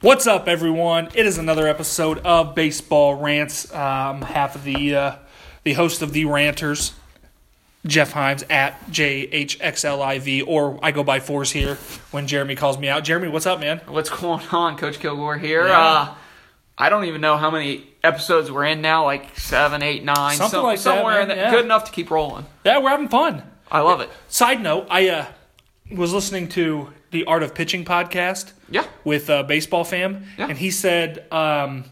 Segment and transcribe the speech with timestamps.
[0.00, 1.08] What's up, everyone?
[1.14, 3.72] It is another episode of Baseball Rants.
[3.74, 5.16] Um, half of the uh,
[5.64, 6.92] the host of the Ranters,
[7.84, 11.76] Jeff Himes at JHXLIV, or I go by Fours here
[12.12, 13.02] when Jeremy calls me out.
[13.02, 13.80] Jeremy, what's up, man?
[13.88, 15.66] What's going on, Coach Kilgore here?
[15.66, 15.80] Yeah.
[15.80, 16.14] Uh,
[16.80, 20.58] I don't even know how many episodes we're in now, like seven, eight, nine, Something
[20.58, 21.46] some- like that, somewhere in man, there.
[21.46, 21.50] yeah.
[21.50, 22.46] Good enough to keep rolling.
[22.64, 23.42] Yeah, we're having fun.
[23.70, 24.10] I love it.
[24.28, 25.26] Side note, I uh,
[25.90, 28.84] was listening to the Art of Pitching podcast Yeah.
[29.04, 30.48] with uh, Baseball Fam, Yeah.
[30.48, 31.84] and he said um,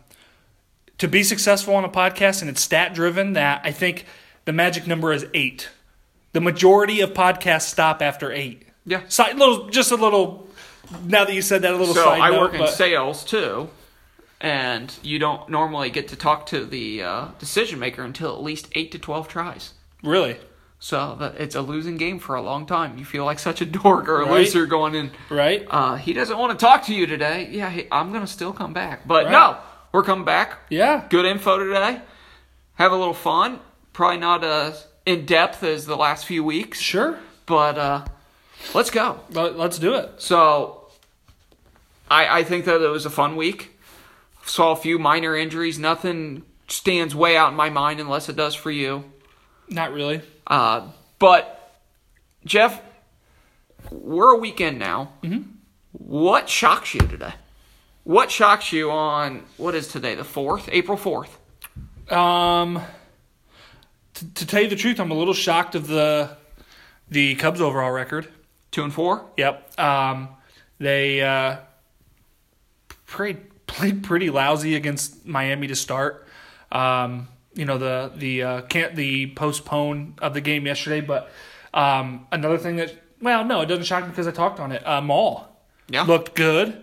[0.98, 4.04] to be successful on a podcast and it's stat driven, that I think
[4.44, 5.68] the magic number is eight.
[6.32, 8.64] The majority of podcasts stop after eight.
[8.84, 9.02] Yeah.
[9.34, 10.48] Little, just a little.
[11.04, 13.68] Now that you said that, a little So side I note, work in sales too,
[14.40, 18.68] and you don't normally get to talk to the uh, decision maker until at least
[18.74, 19.72] eight to twelve tries.
[20.04, 20.36] Really,
[20.78, 22.98] So that it's a losing game for a long time.
[22.98, 24.40] You feel like such a dork or a Right.
[24.40, 25.10] loser going in.
[25.30, 25.66] right?
[25.70, 27.48] Uh, he doesn't want to talk to you today.
[27.50, 29.32] Yeah, he, I'm gonna still come back, but Right.
[29.32, 29.56] no,
[29.92, 30.58] we're coming back.
[30.68, 31.04] Yeah.
[31.08, 32.00] good info today.
[32.74, 33.60] Have a little fun.
[33.94, 37.18] Probably not as in depth as the last few weeks, Sure.
[37.46, 38.04] but uh,
[38.74, 39.20] let's go.
[39.30, 40.10] Let, let's do it.
[40.18, 40.88] So,
[42.10, 43.78] I I think that it was a fun week.
[44.44, 45.78] Saw a few minor injuries.
[45.78, 49.04] Nothing stands way out in my mind unless it does for you.
[49.68, 50.22] Not really.
[50.46, 51.72] Uh, but
[52.44, 52.80] Jeff,
[53.90, 55.12] we're a weekend now.
[55.22, 55.50] Mm-hmm.
[55.92, 57.34] What shocks you today?
[58.04, 60.14] What shocks you on what is today?
[60.14, 61.38] The fourth, April fourth.
[62.12, 62.80] Um,
[64.14, 66.36] to, to tell you the truth, I'm a little shocked of the
[67.08, 68.28] the Cubs overall record.
[68.70, 69.26] Two and four.
[69.36, 69.80] Yep.
[69.80, 70.28] Um,
[70.78, 71.56] they uh,
[73.06, 76.26] played played pretty lousy against Miami to start.
[76.70, 81.30] Um, you know the the uh, can't the postpone of the game yesterday, but
[81.74, 84.86] um, another thing that well, no, it doesn't shock me because I talked on it.
[84.86, 85.48] Uh, Maul
[85.88, 86.02] Yeah.
[86.04, 86.80] looked good.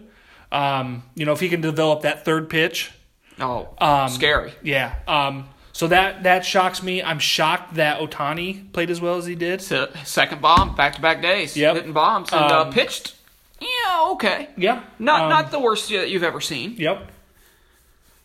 [0.52, 2.92] Um, you know if he can develop that third pitch,
[3.40, 4.54] Oh, Um, scary.
[4.62, 4.96] yeah.
[5.08, 7.02] Um, so that that shocks me.
[7.02, 9.62] I'm shocked that Ohtani played as well as he did.
[9.62, 11.56] Se- second bomb, back to back days.
[11.58, 11.76] Yep.
[11.76, 13.16] Hitting bombs and uh, Um, pitched.
[13.60, 14.50] Yeah, okay.
[14.58, 14.82] Yeah.
[15.00, 16.76] Not Um, not the worst that you've ever seen.
[16.78, 17.12] Yep.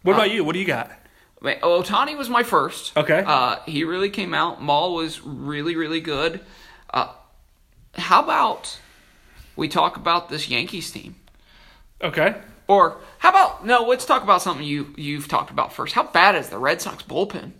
[0.02, 0.44] What about you?
[0.44, 0.90] What do you got?
[1.40, 2.96] I mean, Ohtani was my first.
[2.96, 3.22] Okay.
[3.24, 4.60] Uh, he really came out.
[4.60, 6.40] Maul was really, really good.
[6.92, 7.12] Uh,
[7.94, 8.80] how about
[9.56, 11.16] we talk about this Yankees team?
[12.02, 12.34] Okay.
[12.66, 13.84] Or how about no?
[13.84, 15.94] Let's talk about something you you've talked about first.
[15.94, 17.52] How bad is the Red Sox bullpen?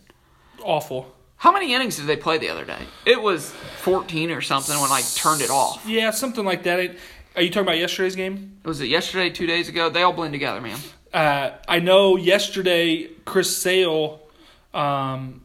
[0.63, 1.15] Awful.
[1.37, 2.81] How many innings did they play the other day?
[3.07, 3.51] It was
[3.83, 5.85] 14 or something when I turned it off.
[5.87, 6.97] Yeah, something like that.
[7.37, 8.59] Are you talking about yesterday's game?
[8.65, 9.89] Was it yesterday, two days ago?
[9.89, 10.79] They all blend together, man.
[11.13, 14.21] Uh, I know yesterday Chris Sale
[14.75, 15.43] um,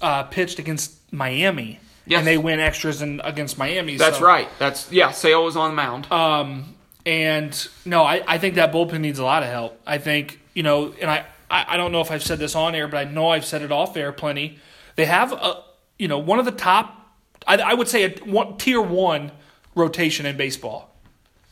[0.00, 2.18] uh, pitched against Miami, Yes.
[2.18, 3.96] and they win extras in, against Miami.
[3.96, 4.48] That's so- right.
[4.58, 5.10] That's yeah.
[5.12, 6.10] Sale was on the mound.
[6.12, 6.74] Um,
[7.06, 9.80] and no, I, I think that bullpen needs a lot of help.
[9.86, 12.74] I think, you know, and I, I, I don't know if I've said this on
[12.74, 14.58] air, but I know I've said it off air plenty.
[14.96, 15.62] They have, a,
[15.98, 17.14] you know, one of the top,
[17.46, 19.32] I, I would say, a one, tier one
[19.74, 20.91] rotation in baseball.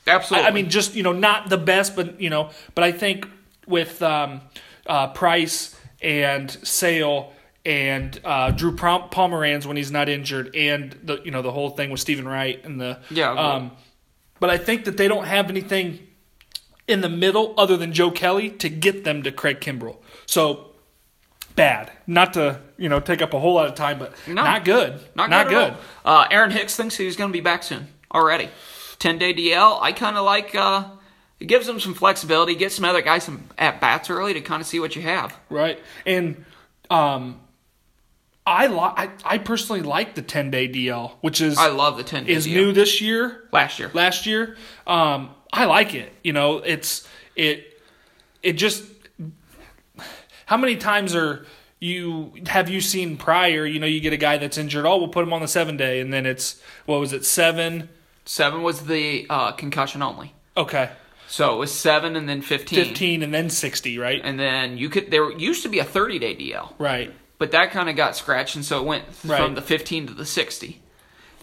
[0.07, 0.47] Absolutely.
[0.47, 3.27] I, I mean, just, you know, not the best, but, you know, but I think
[3.67, 4.41] with um,
[4.87, 7.33] uh, Price and Sale
[7.65, 11.69] and uh, Drew Pom- Pomeranz when he's not injured, and the you know the whole
[11.71, 13.73] thing with Steven Wright and the Yeah, Um,
[14.41, 15.99] but I think that they don't have anything
[16.89, 19.99] in the middle other than Joe Kelly to get them to Craig Kimbrel.
[20.25, 20.71] So
[21.55, 21.93] bad.
[22.07, 24.43] Not to you know take up a whole lot of time, but No.
[24.43, 24.99] not good.
[25.15, 25.75] Not, not good.
[25.75, 25.79] good.
[26.05, 28.49] Uh, Aaron Hicks thinks he's going to be back soon already.
[29.01, 29.79] 10 day DL.
[29.83, 30.55] I kind of like.
[30.55, 30.85] Uh,
[31.41, 32.55] it gives them some flexibility.
[32.55, 35.37] Get some other guys some at bats early to kind of see what you have.
[35.49, 35.81] Right.
[36.05, 36.45] And
[36.91, 37.41] um,
[38.47, 42.05] I li- I, I personally like the ten day DL, which is I love the
[42.05, 42.53] 10 day is DL.
[42.53, 43.45] new this year.
[43.53, 43.91] last year.
[43.95, 44.57] last year.
[44.87, 46.13] Um, I like it.
[46.23, 47.81] You know, it's it
[48.43, 48.85] it just
[50.45, 51.47] how many times are
[51.79, 53.65] you have you seen prior?
[53.65, 54.85] You know, you get a guy that's injured.
[54.85, 57.89] Oh, we'll put him on the seven day, and then it's what was it seven?
[58.31, 60.33] Seven was the uh, concussion only.
[60.57, 60.89] Okay,
[61.27, 62.85] So it was seven and then 15.
[62.85, 63.99] fifteen, and then sixty.
[63.99, 65.11] Right, And then you could.
[65.11, 66.73] There used to be a 30 day DL.
[66.79, 69.43] right, but that kind of got scratched, and so it went Right.
[69.43, 70.81] from the 15 to the 60.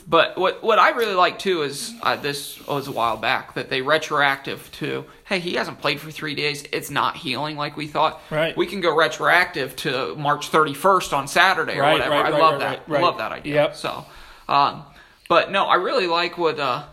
[0.08, 3.70] But what what I really like too is uh, this was a while back that
[3.70, 7.88] they retroactive to hey he hasn't played for three days it's not healing like we
[7.88, 8.56] thought Right.
[8.56, 12.60] we can go retroactive to March 31st on Saturday or Right, whatever right, I love
[12.62, 12.84] that.
[12.88, 13.76] I love that idea Yep.
[13.76, 14.06] so
[14.48, 14.84] um,
[15.28, 16.84] but no I really like what uh,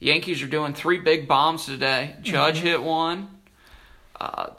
[0.00, 2.66] Yankees are doing three big bombs today Judge Mm-hmm.
[2.66, 3.28] hit one
[4.20, 4.50] uh,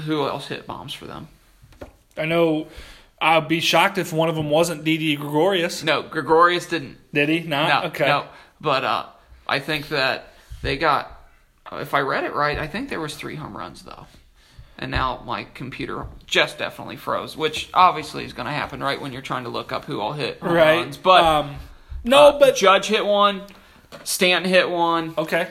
[0.00, 1.28] who else hit bombs for them
[2.16, 2.66] I know.
[3.20, 5.82] I'd be shocked if one of them wasn't Didi Gregorius.
[5.82, 7.40] no Gregorius didn't Did he?
[7.40, 8.06] Not No, okay.
[8.06, 8.26] no.
[8.60, 9.06] But uh,
[9.46, 11.20] I think that they got
[11.72, 14.06] if I read it right, I think there was three home runs though.
[14.78, 19.12] And now my computer just definitely froze, which obviously is going to happen right when
[19.12, 20.76] you're trying to look up who all hit home right.
[20.80, 20.96] runs.
[20.96, 21.54] But um,
[22.04, 23.42] no, uh, but Judge hit one,
[24.04, 25.48] Stanton hit one, okay.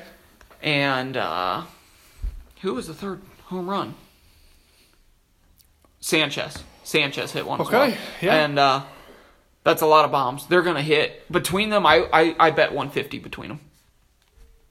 [0.61, 1.63] and uh,
[2.61, 3.93] who was the third home run?
[5.99, 6.63] Sanchez.
[6.83, 7.61] Sanchez hit one.
[7.61, 7.97] Okay, well.
[8.21, 8.43] yeah.
[8.43, 8.83] And uh,
[9.63, 10.47] that's a lot of bombs.
[10.47, 11.85] They're going to hit between them.
[11.85, 13.59] I, I I bet 150 between them.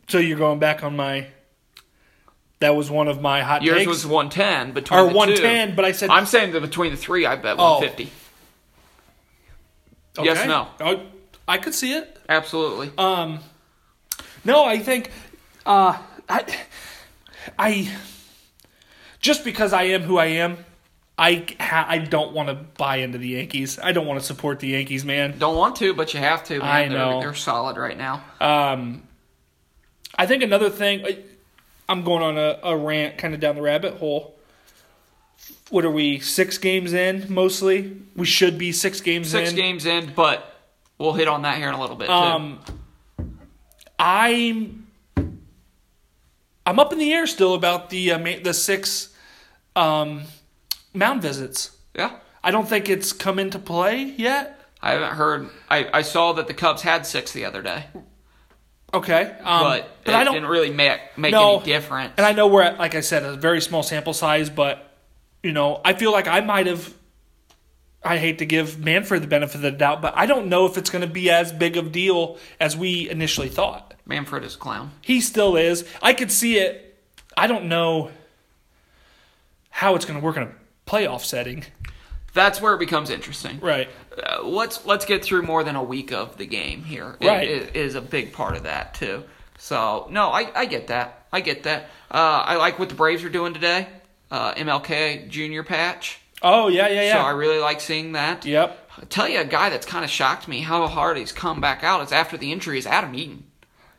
[0.09, 1.29] So you're going back on my.
[2.59, 3.88] That was one of my hot Yours takes.
[3.88, 5.17] was 110 between or the two.
[5.17, 7.79] 110, but I said I'm saying that between the three, I bet Oh.
[7.79, 8.12] 150.
[10.23, 10.47] yes, okay.
[10.49, 10.69] no.
[10.81, 11.03] Oh,
[11.49, 12.19] I could see it.
[12.29, 12.93] Absolutely.
[12.97, 13.41] Um,
[14.45, 15.11] no, I think,
[15.67, 15.99] uh,
[16.29, 16.57] I,
[17.59, 17.97] I,
[19.21, 20.59] just because I am who I am,
[21.19, 23.79] I ha- I don't want to buy into the Yankees.
[23.79, 25.39] I don't want to support the Yankees, man.
[25.39, 26.59] Don't want to, but you have to.
[26.61, 26.67] Man.
[26.69, 27.21] I They're- know.
[27.21, 28.23] They're, solid right now.
[28.41, 29.03] Um,
[30.17, 31.05] I think another thing,
[31.89, 34.35] I'm going on a, a rant kind of down the rabbit hole.
[35.69, 37.97] What are we, six games in mostly?
[38.17, 39.57] We should be six games Six in.
[39.57, 40.50] games in, but
[41.00, 42.06] we'll hit on that here in a little bit.
[42.06, 42.12] Too.
[42.12, 42.61] Um,
[43.99, 44.87] I'm
[46.67, 49.14] I'm up in the air still about the uh, the six
[49.76, 50.23] um,
[50.94, 51.76] mound visits.
[51.94, 52.19] yeah.
[52.43, 54.58] I don't think it's come into play yet.
[54.81, 55.50] I haven't heard.
[55.69, 57.85] I, I saw that the Cubs had six the other day,
[58.94, 60.32] Okay, um, but, but it I don't.
[60.32, 61.56] didn't really make make No.
[61.56, 62.14] any difference.
[62.17, 64.97] And I know we're at, like I said, a very small sample size, but
[65.43, 66.94] you know, I feel like I might have.
[68.02, 70.79] I hate to give Manfred the benefit of the doubt, but I don't know if
[70.79, 73.93] it's going to be as big of a deal as we initially thought.
[74.06, 74.93] Manfred is a clown.
[75.02, 75.85] He still is.
[76.02, 76.99] I could see it.
[77.37, 78.11] I don't know
[79.70, 80.52] how it's going to work in a
[80.87, 81.64] playoff setting.
[82.32, 83.58] That's where it becomes interesting.
[83.61, 83.88] Right.
[84.17, 87.17] Uh, let's let's get through more than a week of the game here.
[87.20, 87.49] It- Right.
[87.50, 89.25] it is a big part of that too.
[89.58, 91.26] So no, I, I get that.
[91.32, 91.85] I get that.
[92.11, 93.88] Uh, I like what the Braves are doing today.
[94.31, 96.20] Uh, MLK Junior patch.
[96.43, 97.13] Oh yeah, yeah, yeah.
[97.15, 98.45] So I really like seeing that.
[98.45, 98.77] yep.
[98.99, 101.83] I'll tell you a guy that's kind of shocked me how hard he's come back
[101.85, 103.45] out is after the injury is Adam Eaton.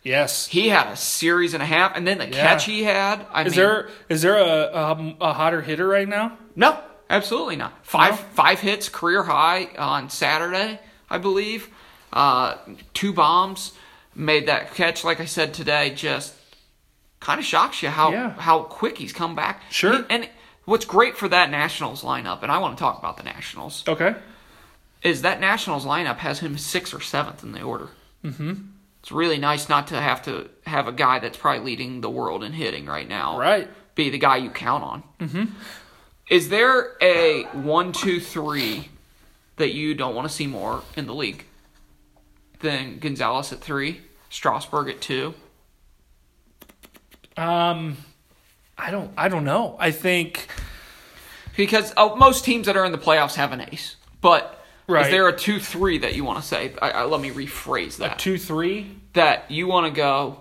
[0.03, 0.47] Yes.
[0.47, 2.31] He had a series and a half, and then the Yeah.
[2.41, 3.25] catch he had.
[3.31, 6.37] I Is mean, there is there a, a a hotter hitter right now?
[6.55, 6.79] no?
[7.09, 7.73] Absolutely not.
[7.85, 8.25] Five No?
[8.33, 10.79] five hits, career high on Saturday,
[11.09, 11.69] I believe.
[12.13, 12.55] Uh,
[12.93, 13.73] two bombs,
[14.15, 15.03] made that catch.
[15.03, 16.33] Like I said today, just
[17.19, 18.29] kind of shocks you how Yeah.
[18.39, 19.61] how quick he's come back.
[19.69, 19.97] Sure.
[19.97, 20.29] He- and
[20.65, 24.15] what's great for that Nationals lineup, and I want to talk about the Nationals, Okay.
[25.03, 27.89] is that Nationals lineup has him sixth or seventh in the order.
[28.23, 28.53] Mm-hmm.
[29.01, 32.43] It's really nice not to have to have a guy that's probably leading the world
[32.43, 33.67] in hitting right now Right.
[33.95, 35.03] be the guy you count on.
[35.19, 35.45] Mm-hmm.
[36.29, 38.89] Is there a one, two, three
[39.57, 41.45] that you don't want to see more in the league
[42.59, 45.33] than Gonzalez at three, Strasburg at two?
[47.37, 47.97] Um,
[48.81, 49.75] I don't I don't know.
[49.79, 50.47] I think
[51.55, 54.57] Because uh, most teams that are in the playoffs have an ace, but.
[54.87, 55.05] Right.
[55.05, 56.73] Is there a two three that you want to say?
[56.81, 58.15] I, I, let me rephrase that.
[58.15, 60.39] A two three that you want to go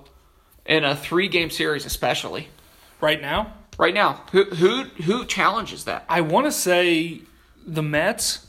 [0.67, 2.49] in a three game series, especially
[3.01, 3.53] right now.
[3.79, 4.25] right now.
[4.33, 6.05] Who who who challenges that?
[6.09, 7.21] I want to say
[7.65, 8.45] the Mets.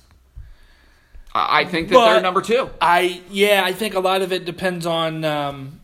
[1.36, 2.72] I I think that they're number two.
[2.80, 5.82] I yeah, I think a lot of it depends on um,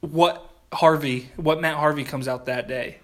[0.00, 2.98] what Harvey, what Matt Harvey comes out that day,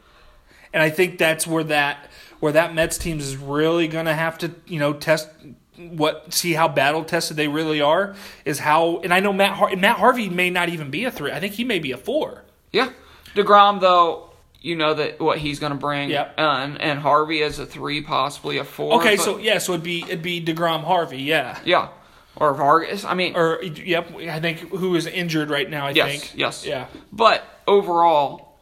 [0.72, 2.10] and I think that's where that
[2.40, 5.28] where that Mets team is really going to have to you know test
[5.76, 9.74] what see how battle tested they really are is how and I know Matt Har-
[9.76, 11.32] Matt Harvey may not even be a three.
[11.32, 12.44] I think he may be a four.
[12.72, 12.90] Yeah,
[13.34, 16.10] Degrom though, you know that what he's going to bring.
[16.10, 16.34] Yep.
[16.38, 19.00] Uh, and and Harvey as a three, possibly a four.
[19.00, 21.58] Okay, so yeah, so it'd be it'd be Degrom Harvey, yeah.
[21.64, 21.88] yeah,
[22.36, 23.04] or Vargas.
[23.04, 25.86] I mean, Or yep, I think who is injured right now.
[25.86, 26.86] I yes, think yes, yeah.
[27.12, 28.58] But overall,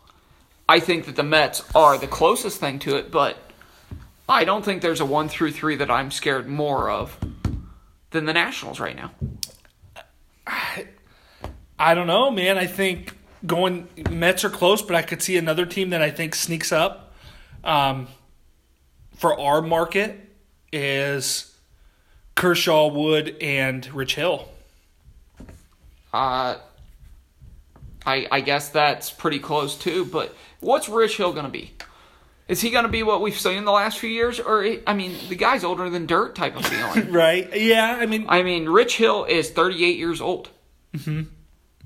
[0.68, 3.36] I think that the Mets are the closest thing to it, but.
[4.30, 7.18] I don't think there's a one through three that I'm scared more of
[8.10, 9.10] than the Nationals right now.
[10.46, 10.88] I
[11.78, 12.58] I don't know, man.
[12.58, 16.34] I think going Mets are close, but I could see another team that I think
[16.34, 17.14] sneaks up.
[17.62, 18.08] Um,
[19.16, 20.18] for our market
[20.72, 21.47] is
[22.38, 24.48] Kershaw, Wood, and Rich Hill.
[26.14, 26.56] Uh,
[28.06, 30.04] I I guess that's pretty close too.
[30.04, 31.72] But what's Rich Hill going to be?
[32.46, 35.16] Is he going to be what we've seen the last few years, or I mean,
[35.28, 37.12] the guy's older than dirt type of feeling?
[37.12, 37.54] Right?
[37.56, 37.98] Yeah.
[38.00, 40.48] I mean, I mean, Rich Hill is 38 years old.
[40.94, 41.22] Mm-hmm.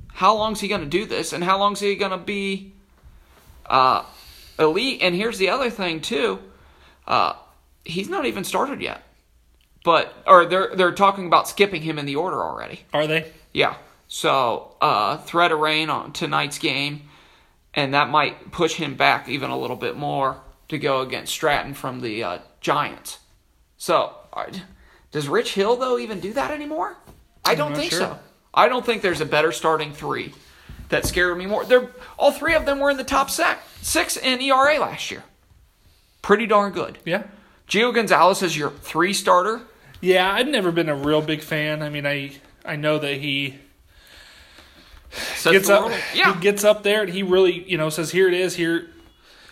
[0.09, 2.75] How long's he going to do this, and how long's he going to be
[3.65, 4.05] uh,
[4.59, 5.01] elite?
[5.01, 6.41] And here's the other thing too:
[7.07, 7.33] uh,
[7.87, 9.03] he's not even started yet.
[9.85, 12.81] But or they're they're talking about skipping him in the order already.
[12.93, 13.31] are they?
[13.53, 13.77] Yeah.
[14.09, 17.09] So, uh, threat of rain on tonight's game.
[17.75, 20.37] and that might push him back even a little bit more
[20.69, 23.19] to go against Stratton from the uh, Giants.
[23.79, 24.47] So, uh,
[25.11, 26.97] does Rich Hill though even do that anymore?
[27.45, 28.01] I don't think sure.
[28.01, 28.19] so.
[28.55, 30.35] I don't think there's a better starting three
[30.91, 31.65] that scared me more.
[31.65, 35.25] They're all three of them were in the top six in ERA last year.
[36.21, 36.99] Pretty darn good.
[37.05, 37.25] Yeah.
[37.67, 39.63] Gio Gonzalez is your three starter.
[40.03, 41.81] Yeah, I've never been a real big fan.
[41.83, 42.33] I mean, I
[42.65, 43.55] I know that he
[45.11, 48.29] Sets gets up, Yeah, he gets up there, and he really, you know, says, "Here
[48.29, 48.57] it is.
[48.57, 48.89] Here,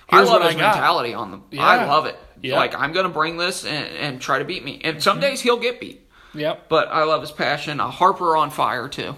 [0.08, 1.44] I here's love what his I mentality on them.
[1.50, 1.62] Yeah.
[1.66, 2.16] I love it.
[2.42, 2.56] Yeah.
[2.56, 4.80] Like I'm gonna bring this and, and try to beat me.
[4.82, 5.20] And some Mm-hmm.
[5.22, 6.68] days he'll get beat, Yep.
[6.68, 7.78] but I love his passion.
[7.80, 9.14] A Harper on fire too.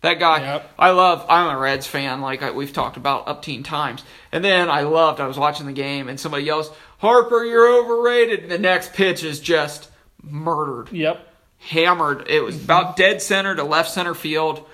[0.00, 0.70] That guy, Yep.
[0.78, 1.24] I love.
[1.30, 4.02] I'm a Reds fan, like I, we've talked about up teen times.
[4.32, 5.20] And then I loved.
[5.20, 9.22] I was watching the game, and somebody yells, "Harper, you're overrated!" And the next pitch
[9.22, 9.88] is just
[10.28, 11.26] murdered, Yep.
[11.58, 12.26] hammered.
[12.28, 14.66] It was about dead center to left center field,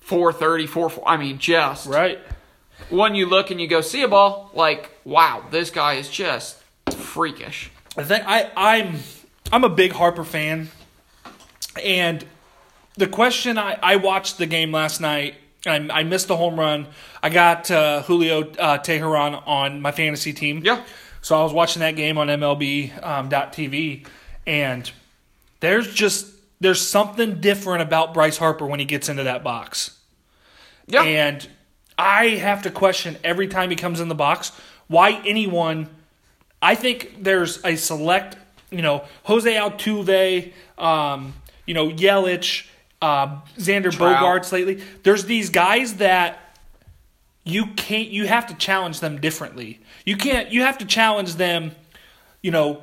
[0.00, 2.18] 430, 4 I mean, just Right.
[2.90, 6.56] When you look and you go see a ball like wow this guy is just
[6.96, 8.98] freakish I think I I'm
[9.52, 10.70] I'm a big Harper fan,
[11.82, 12.24] and
[12.96, 15.36] the question I I watched the game last night.
[15.66, 16.88] I, I missed the home run.
[17.22, 20.60] I got uh, Julio uh, Teheran on my fantasy team.
[20.62, 20.82] yeah
[21.22, 24.06] So I was watching that game on MLB um, .tv,
[24.46, 24.90] and
[25.60, 26.26] there's just
[26.60, 29.98] there's something different about Bryce Harper when he gets into that box,
[30.86, 31.48] yeah and
[31.96, 34.52] I have to question every time he comes in the box
[34.88, 35.88] why anyone.
[36.60, 38.36] I think there's a select,
[38.70, 41.34] you know, Jose Altuve, um,
[41.66, 42.66] you know, Yelich,
[43.02, 44.22] um, Xander Trout.
[44.22, 44.82] Bogaerts lately.
[45.02, 46.56] There's these guys that
[47.44, 49.80] you can't you have to challenge them differently.
[50.06, 51.72] You can't you have to challenge them,
[52.42, 52.82] you know,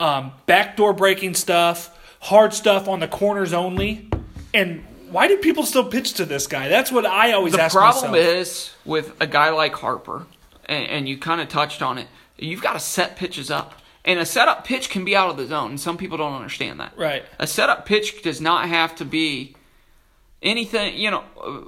[0.00, 4.08] um, backdoor breaking stuff, hard stuff on the corners only.
[4.54, 6.68] And why do people still pitch to this guy?
[6.68, 8.26] That's what I always the ask problem myself.
[8.36, 10.26] is with a guy like harper
[10.66, 12.06] and, and you kind of touched on it
[12.38, 13.74] you've got to set pitches up
[14.04, 16.80] and a setup pitch can be out of the zone and some people don't understand
[16.80, 17.24] that Right.
[17.38, 19.54] a setup pitch does not have to be
[20.42, 21.22] anything you know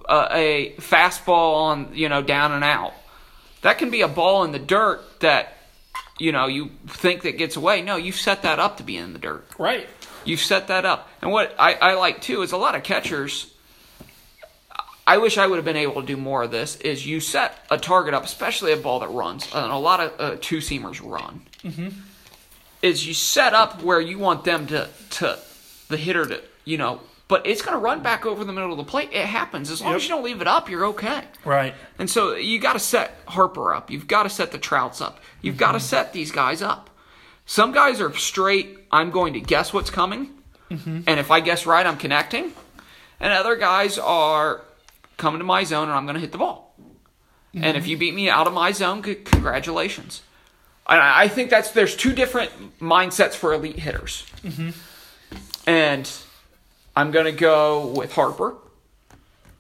[0.09, 2.93] a, a fastball on you know down and out
[3.63, 5.57] that can be a ball in the dirt that
[6.19, 9.13] you know you think that gets away no you've set that up to be in
[9.13, 9.89] the dirt Right.
[10.25, 11.09] You've set that up.
[11.21, 13.53] And what I, I like too is a lot of catchers.
[15.07, 16.77] I wish I would have been able to do more of this.
[16.77, 20.13] Is you set a target up, especially a ball that runs, and a lot of
[20.19, 21.43] uh, two seamers run.
[21.63, 21.89] Mm-hmm.
[22.81, 25.39] Is you set up where you want them to to
[25.89, 28.77] the hitter to you know, but it's going to run back over the middle of
[28.77, 29.11] the plate.
[29.13, 29.97] It happens as long Yep.
[29.97, 31.25] as you don't leave it up, you're okay.
[31.45, 31.75] Right.
[31.99, 33.91] And so you got to set Harper up.
[33.91, 35.21] You've got to set the Trouts up.
[35.41, 35.87] You've got to mm-hmm.
[35.87, 36.91] set these guys up.
[37.47, 40.31] Some guys are straight, I'm going to guess what's coming.
[40.71, 41.03] Mm-hmm.
[41.07, 42.53] And if I guess right, I'm connecting.
[43.21, 44.63] And other guys are
[45.17, 46.75] coming to my zone and I'm going to hit the ball.
[47.55, 47.91] And if mm-hmm.
[47.91, 50.23] you beat me out of my zone, c- congratulations.
[50.89, 52.51] And I I think that's there's two different
[52.81, 54.27] mindsets for elite hitters.
[55.67, 56.11] And
[56.97, 58.55] I'm going to go with Harper,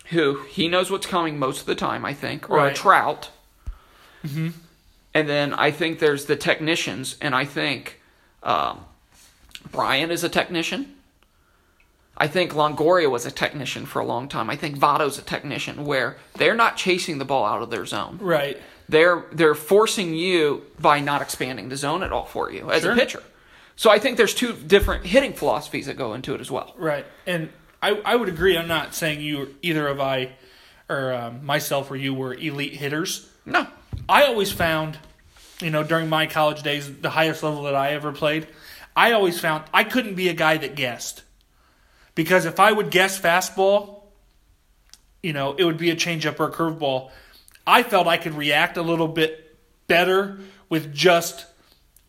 [0.06, 2.76] who he knows what's coming most of the time, I think, or a Right.
[2.76, 3.30] Trout.
[5.16, 8.00] And then I think there's the technicians, and I think
[8.42, 8.80] um,
[9.70, 10.94] Brian is a technician.
[12.16, 14.48] I think Longoria was a technician for a long time.
[14.50, 18.18] I think Votto's a technician, where they're not chasing the ball out of their zone.
[18.20, 18.56] Right.
[18.88, 22.92] They're they're forcing you by not expanding the zone at all for you as Sure.
[22.92, 23.22] a pitcher.
[23.76, 26.74] So I think there's two different hitting philosophies that go into it as well.
[26.76, 27.04] Right.
[27.26, 27.50] And
[27.82, 28.56] I, I would agree.
[28.56, 30.32] I'm not saying you either of I
[30.88, 33.28] or um, myself or you were elite hitters.
[33.44, 33.66] No,
[34.08, 34.98] I always found,
[35.60, 38.46] you know, during my college days, the highest level that I ever played,
[38.96, 41.22] I always found I couldn't be a guy that guessed.
[42.14, 44.02] Because if I would guess fastball,
[45.22, 47.10] you know, it would be a changeup or a curveball.
[47.66, 49.56] I felt I could react a little bit
[49.88, 50.38] better
[50.68, 51.46] with just,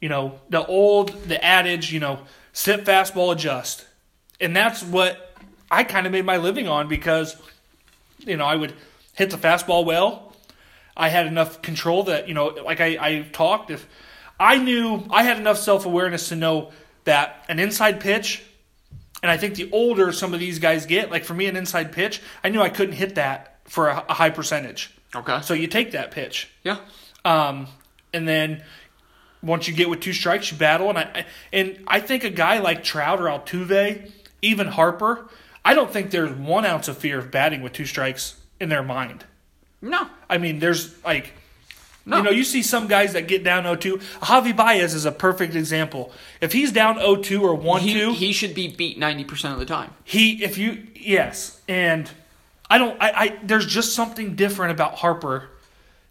[0.02, 2.20] you know, the old, the adage, you know,
[2.54, 3.86] sit fastball, adjust.
[4.40, 5.36] And that's what
[5.72, 7.36] I kind of made my living on because,
[8.20, 8.74] you know, I would
[9.14, 10.34] hit the fastball well.
[10.98, 13.86] I had enough control that, you know, like I, I talked, if
[14.40, 16.72] I knew I had enough self awareness to know
[17.06, 18.44] that an inside pitch,
[19.22, 21.92] and I think the older some of these guys get, like for me, an inside
[21.92, 24.92] pitch, I knew I couldn't hit that for a, a high percentage.
[25.16, 26.50] okay, So you take that pitch.
[26.64, 26.78] yeah,
[27.24, 27.68] Um,
[28.14, 28.64] and then
[29.46, 30.90] once you get with two strikes, you battle.
[30.90, 34.12] And I and I think a guy like Trout or Altuve,
[34.42, 35.30] even Harper,
[35.64, 38.84] I don't think there's one ounce of fear of batting with two strikes in their
[38.84, 39.26] mind.
[39.82, 41.34] no, I mean, there's like,
[42.06, 44.02] no, you know, you see some guys that get down 0-2.
[44.20, 46.12] Javy Baez is a perfect example.
[46.40, 49.60] If he's down 0-2 or 1-2, he, he, he should be beat ninety percent of
[49.60, 49.94] the time.
[50.04, 52.10] He if you yes, and
[52.70, 55.50] I don't I, I there's just something different about Harper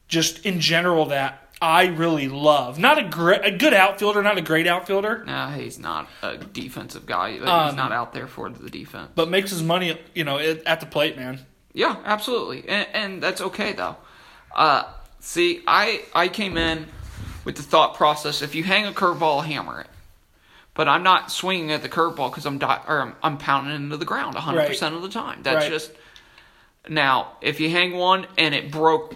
[0.08, 2.78] just in general that I really love.
[2.78, 7.06] Not a great, a good outfielder, not a great outfielder, Nah, he's not a defensive
[7.06, 7.38] guy.
[7.38, 9.10] But Um, he's not out there for the defense.
[9.14, 11.40] but makes his money, you know, at at the plate, man.
[11.72, 13.96] Yeah, absolutely, and, and that's okay though.
[14.54, 14.84] Uh,
[15.20, 16.86] see, I I came in
[17.44, 19.86] with the thought process: if you hang a curveball, hammer it.
[20.74, 23.96] But I'm not swinging at the curveball because I'm di- or I'm, I'm pounding into
[23.96, 25.40] the ground 100 percent of the time.
[25.44, 25.70] That's Right.
[25.70, 25.92] just
[26.88, 27.32] now.
[27.40, 29.14] If you hang one and it broke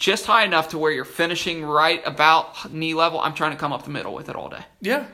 [0.00, 3.72] just high enough to where you're finishing right about knee level, I'm trying to come
[3.72, 4.64] up the middle with it all day.
[4.80, 5.04] Yeah,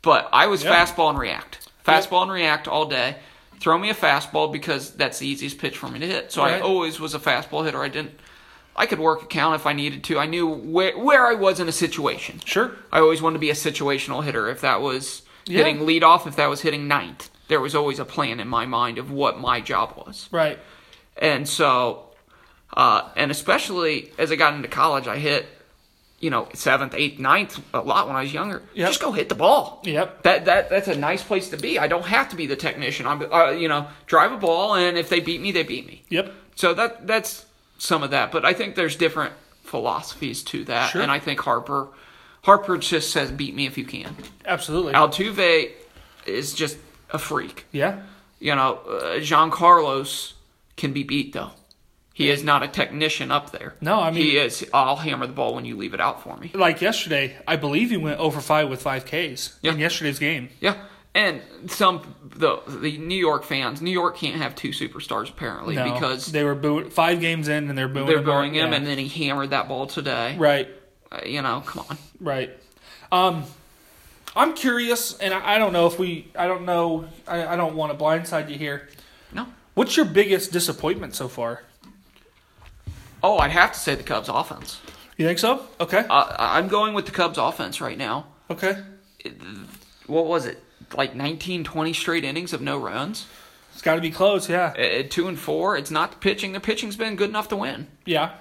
[0.00, 0.72] But I was Yeah.
[0.74, 1.68] fastball and react.
[1.84, 3.16] Fastball and react all day.
[3.60, 6.30] Throw me a fastball because that's the easiest pitch for me to hit.
[6.30, 7.82] So I always was a fastball hitter.
[7.82, 8.12] I didn't.
[8.76, 10.18] I could work a count if I needed to.
[10.20, 12.40] I knew where where I was in a situation.
[12.44, 12.76] sure.
[12.92, 14.48] I always wanted to be a situational hitter.
[14.48, 15.64] If that was Yeah.
[15.64, 18.98] hitting leadoff, if that was hitting ninth, there was always a plan in my mind
[18.98, 20.28] of what my job was.
[20.30, 20.60] Right.
[21.16, 22.04] And so,
[22.76, 25.46] uh, and especially as I got into college, I hit,
[26.20, 28.62] you know, seventh, eighth, ninth a lot when I was younger.
[28.74, 28.88] Yep.
[28.88, 29.80] Just go hit the ball.
[29.84, 30.22] Yep.
[30.24, 31.78] That that that's a nice place to be.
[31.78, 33.06] I don't have to be the technician.
[33.06, 36.02] I'm, uh, you know, drive a ball, and if they beat me, they beat me.
[36.10, 36.32] Yep.
[36.56, 37.46] So that that's
[37.78, 38.32] some of that.
[38.32, 39.32] But I think there's different
[39.62, 41.02] philosophies to that, Sure.
[41.02, 41.88] and I think Harper,
[42.42, 44.16] Harper just says beat me if you can.
[44.46, 44.94] Absolutely.
[44.94, 45.70] Altuve
[46.26, 46.78] is just
[47.10, 47.66] a freak.
[47.72, 48.00] yeah.
[48.40, 50.32] You know, uh, Giancarlo
[50.76, 51.50] can be beat though.
[52.18, 53.74] He is not a technician up there.
[53.80, 54.66] No, I mean- he is.
[54.74, 56.50] I'll hammer the ball when you leave it out for me.
[56.52, 59.70] Like yesterday, I believe he went over five with five Ks Yeah.
[59.70, 60.48] in yesterday's game.
[60.60, 60.74] Yeah,
[61.14, 63.80] and some the the New York fans.
[63.80, 67.68] New York can't have two superstars apparently No, because they were booing five games in
[67.68, 68.06] and they're booing.
[68.06, 68.46] they're him.
[68.46, 68.74] him, Yeah.
[68.78, 70.36] and then he hammered that ball today.
[70.38, 70.68] right.
[71.12, 71.96] Uh, you know, come on.
[72.20, 72.50] Right.
[73.12, 73.44] Um,
[74.34, 76.26] I'm curious, and I, I don't know if we.
[76.36, 77.06] I don't know.
[77.28, 78.88] I, I don't want to blindside you here.
[79.32, 79.46] No.
[79.74, 81.62] What's your biggest disappointment so far?
[83.22, 84.80] Oh, I'd have to say the Cubs offense.
[85.16, 85.66] You think so?
[85.80, 86.04] Okay.
[86.08, 88.26] Uh, I'm going with the Cubs offense right now.
[88.50, 88.76] Okay.
[90.06, 90.62] What was it?
[90.96, 93.26] Like 19, 20 straight innings of no runs.
[93.72, 94.48] It's got to be close.
[94.48, 94.74] Yeah.
[94.78, 95.76] Uh, two and four.
[95.76, 96.52] It's not the pitching.
[96.52, 97.88] Their pitching's been good enough to win.
[98.04, 98.32] Yeah.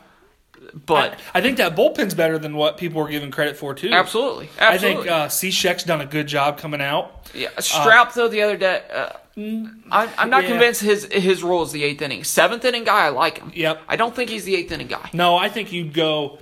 [0.73, 3.91] But I, I think that bullpen's better than what people were giving credit for too.
[3.91, 7.29] absolutely, I think uh, Cishek's done a good job coming out.
[7.35, 8.81] yeah, Strop though the other day.
[8.91, 10.49] Uh, I'm, I'm not yeah.
[10.49, 12.23] convinced his his role is the eighth inning.
[12.23, 13.51] Seventh inning guy, I like him.
[13.53, 13.81] Yep.
[13.87, 15.09] I don't think he's the eighth inning guy.
[15.13, 16.39] No, I think you'd go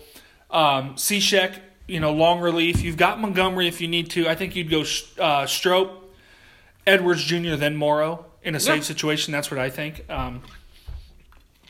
[0.49, 2.81] um, Cishek, you know, long relief.
[2.81, 4.29] You've got Montgomery if you need to.
[4.29, 4.85] I think you'd go
[5.19, 6.03] uh, Strop,
[6.87, 8.81] Edwards Jr., then Morrow in a safe Yeah.
[8.83, 9.33] situation.
[9.33, 10.09] That's what I think.
[10.09, 10.41] Um,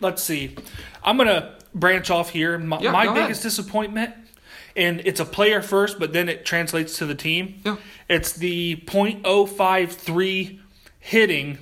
[0.02, 0.56] let's see.
[1.04, 2.58] I'm going to branch off here.
[2.60, 3.24] My, Yeah, my go ahead.
[3.24, 4.14] biggest disappointment,
[4.76, 7.62] and it's a player first, but then it translates to the team.
[7.66, 7.78] Yeah.
[8.10, 10.60] It's the .053
[11.06, 11.60] hitting,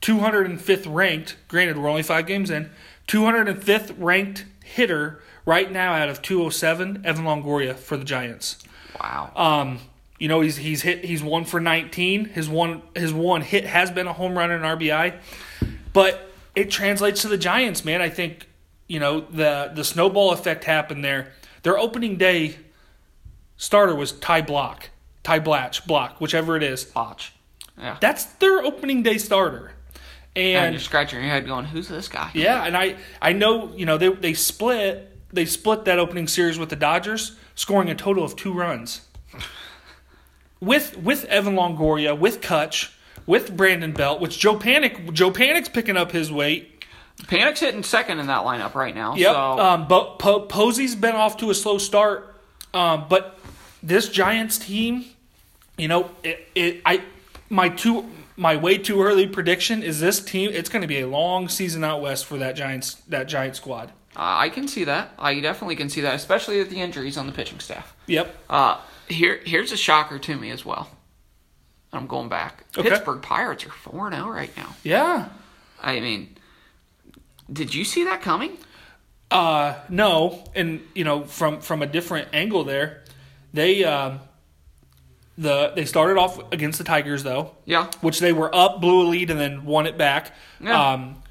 [0.00, 1.36] 205th ranked.
[1.46, 2.70] Granted, we're only five games in.
[3.06, 8.56] 205th ranked hitter right now out of 207, Evan Longoria for the Giants.
[8.98, 9.30] Wow.
[9.36, 9.78] Um,
[10.18, 12.24] you know he's he's hit he's one for 19.
[12.26, 15.16] His one his one hit has been a home run and an RBI,
[15.92, 18.02] but it translates to the Giants, man.
[18.02, 18.48] I think
[18.88, 21.32] you know the the snowball effect happened there.
[21.62, 22.56] Their opening day
[23.56, 24.90] starter was Ty Block,
[25.22, 26.92] Ty Blach, Block, whichever it is.
[26.96, 27.32] Watch.
[27.78, 27.96] Yeah.
[28.00, 29.72] That's their opening day starter,
[30.34, 33.72] and and you're scratching your head, going, "Who's this guy?" yeah, and I I know
[33.74, 37.94] you know they they split they split that opening series with the Dodgers, scoring a
[37.94, 39.02] total of two runs.
[40.60, 42.92] With with Evan Longoria, with Kutch,
[43.26, 46.84] with Brandon Belt, which Joe Panik Joe Panik's picking up his weight.
[47.24, 49.14] Panik's hitting second in that lineup right now.
[49.14, 49.34] Yep.
[49.34, 52.34] So Um, but po- Posey's been off to a slow start.
[52.74, 53.38] Um, but
[53.82, 55.04] this Giants team,
[55.76, 57.02] you know, it, it I
[57.48, 58.04] my two
[58.36, 60.50] my way too early prediction is this team.
[60.52, 63.88] It's going to be a long season out west for that Giants that Giant squad.
[64.16, 65.12] uh, I can see that.
[65.18, 67.94] I definitely can see that, especially with the injuries on the pitching staff.
[68.06, 68.36] Yep.
[68.48, 70.88] Uh, here, here's a shocker to me as well.
[71.92, 72.64] I'm going back.
[72.76, 72.88] Okay.
[72.88, 74.76] Pittsburgh Pirates are four zero right now.
[74.82, 75.28] Yeah.
[75.82, 76.36] I mean,
[77.52, 78.56] did you see that coming?
[79.30, 83.04] Uh, no, and you know from from a different angle there,
[83.52, 84.20] they um,
[85.38, 89.06] the they started off against the Tigers though, Yeah, which they were up, blew a
[89.08, 90.34] lead, and then won it back.
[90.60, 90.92] Yeah.
[90.92, 91.22] Um,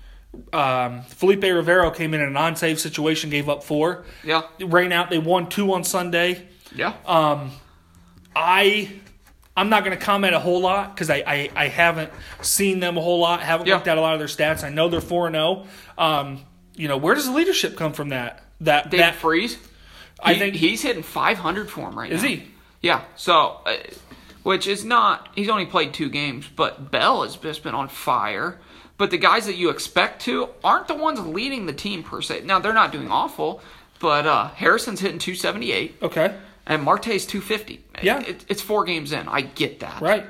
[0.53, 4.05] um, Felipe Rivero came in, in a non-save situation, gave up four.
[4.23, 5.09] yeah, Rain out.
[5.09, 6.47] They won two on Sunday.
[6.75, 6.93] yeah.
[7.05, 7.51] Um,
[8.35, 8.91] I
[9.55, 12.97] I'm not going to comment a whole lot because I, I I haven't seen them
[12.97, 13.41] a whole lot.
[13.41, 13.75] Haven't Yeah.
[13.75, 14.63] looked at a lot of their stats.
[14.63, 15.65] I know they're four and zero.
[15.97, 16.41] Um,
[16.75, 18.09] you know where does the leadership come from?
[18.09, 19.57] That that Dave that Freese.
[20.19, 22.29] I He- think- he's hitting 500 for him right Is now.
[22.29, 22.47] Is he?
[22.81, 23.01] Yeah.
[23.15, 23.75] So, uh,
[24.43, 25.29] which is not.
[25.35, 28.59] He's only played two games, but Bell has just been on fire.
[28.97, 32.41] But the guys that you expect to aren't the ones leading the team per se.
[32.45, 33.61] Now they're not doing awful.
[33.99, 36.35] but uh, Harrison's hitting 278 Okay.
[36.65, 37.83] and Marte's 250.
[38.03, 38.21] Yeah.
[38.21, 39.27] It, it's four games in.
[39.27, 40.01] I get that.
[40.01, 40.25] Right.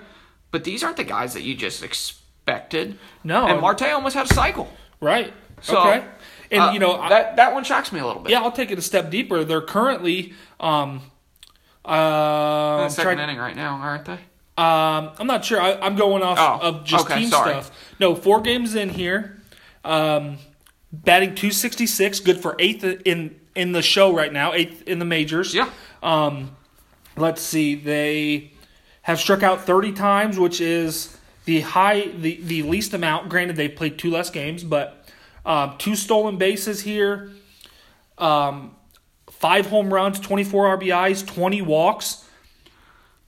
[0.51, 2.97] But these aren't the guys that you just expected.
[3.23, 3.45] No.
[3.45, 4.69] And Marte almost had a cycle.
[5.01, 5.33] Right.
[5.61, 6.05] So, okay.
[6.51, 8.31] And uh, you know, I- that that one shocks me a little bit.
[8.31, 9.43] yeah, I'll take it a step deeper.
[9.43, 11.01] They're currently um
[11.93, 14.19] I'm second trying- inning right now, aren't they?
[14.57, 15.61] Um, I'm not sure.
[15.61, 17.51] I, I'm going off Oh, of just okay, team sorry.
[17.51, 17.71] stuff.
[17.99, 19.37] No, four games in here.
[19.85, 20.37] Um,
[20.91, 25.53] batting 266, good for eighth in in the show right now, eighth in the majors.
[25.53, 25.69] Yeah.
[26.03, 26.55] Um,
[27.15, 27.75] let's see.
[27.75, 28.51] They
[29.03, 33.29] have struck out 30 times, which is the high, the, the least amount.
[33.29, 35.07] Granted, they played two less games, but
[35.45, 37.31] um, two stolen bases here.
[38.17, 38.75] Um,
[39.39, 42.23] five home runs, 24 RBIs, 20 walks,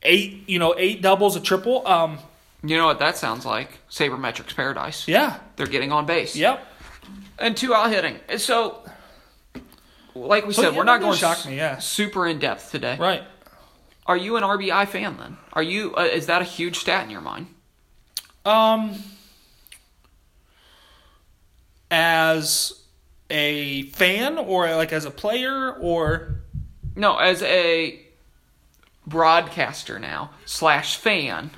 [0.04, 1.86] eight, you know, eight doubles, a triple.
[1.88, 2.20] Um,
[2.64, 3.80] You know what that sounds like?
[3.90, 5.08] Sabermetrics paradise.
[5.08, 5.40] yeah.
[5.56, 6.36] They're getting on base.
[6.36, 6.66] Yep.
[7.38, 8.20] And two out hitting.
[8.28, 8.84] And So,
[10.16, 11.78] like we So, said, yeah, we're not going shock me, yeah.
[11.80, 12.98] super in depth today.
[13.00, 13.24] Right.
[14.06, 15.38] Are you an RBI fan then?
[15.54, 15.94] Are you?
[15.96, 17.48] Uh, is that a huge stat in your mind?
[18.44, 18.96] Um,
[21.92, 22.74] as
[23.30, 26.36] a fan or like as a player or
[26.96, 28.00] No, as a
[29.08, 31.50] broadcaster now slash fan,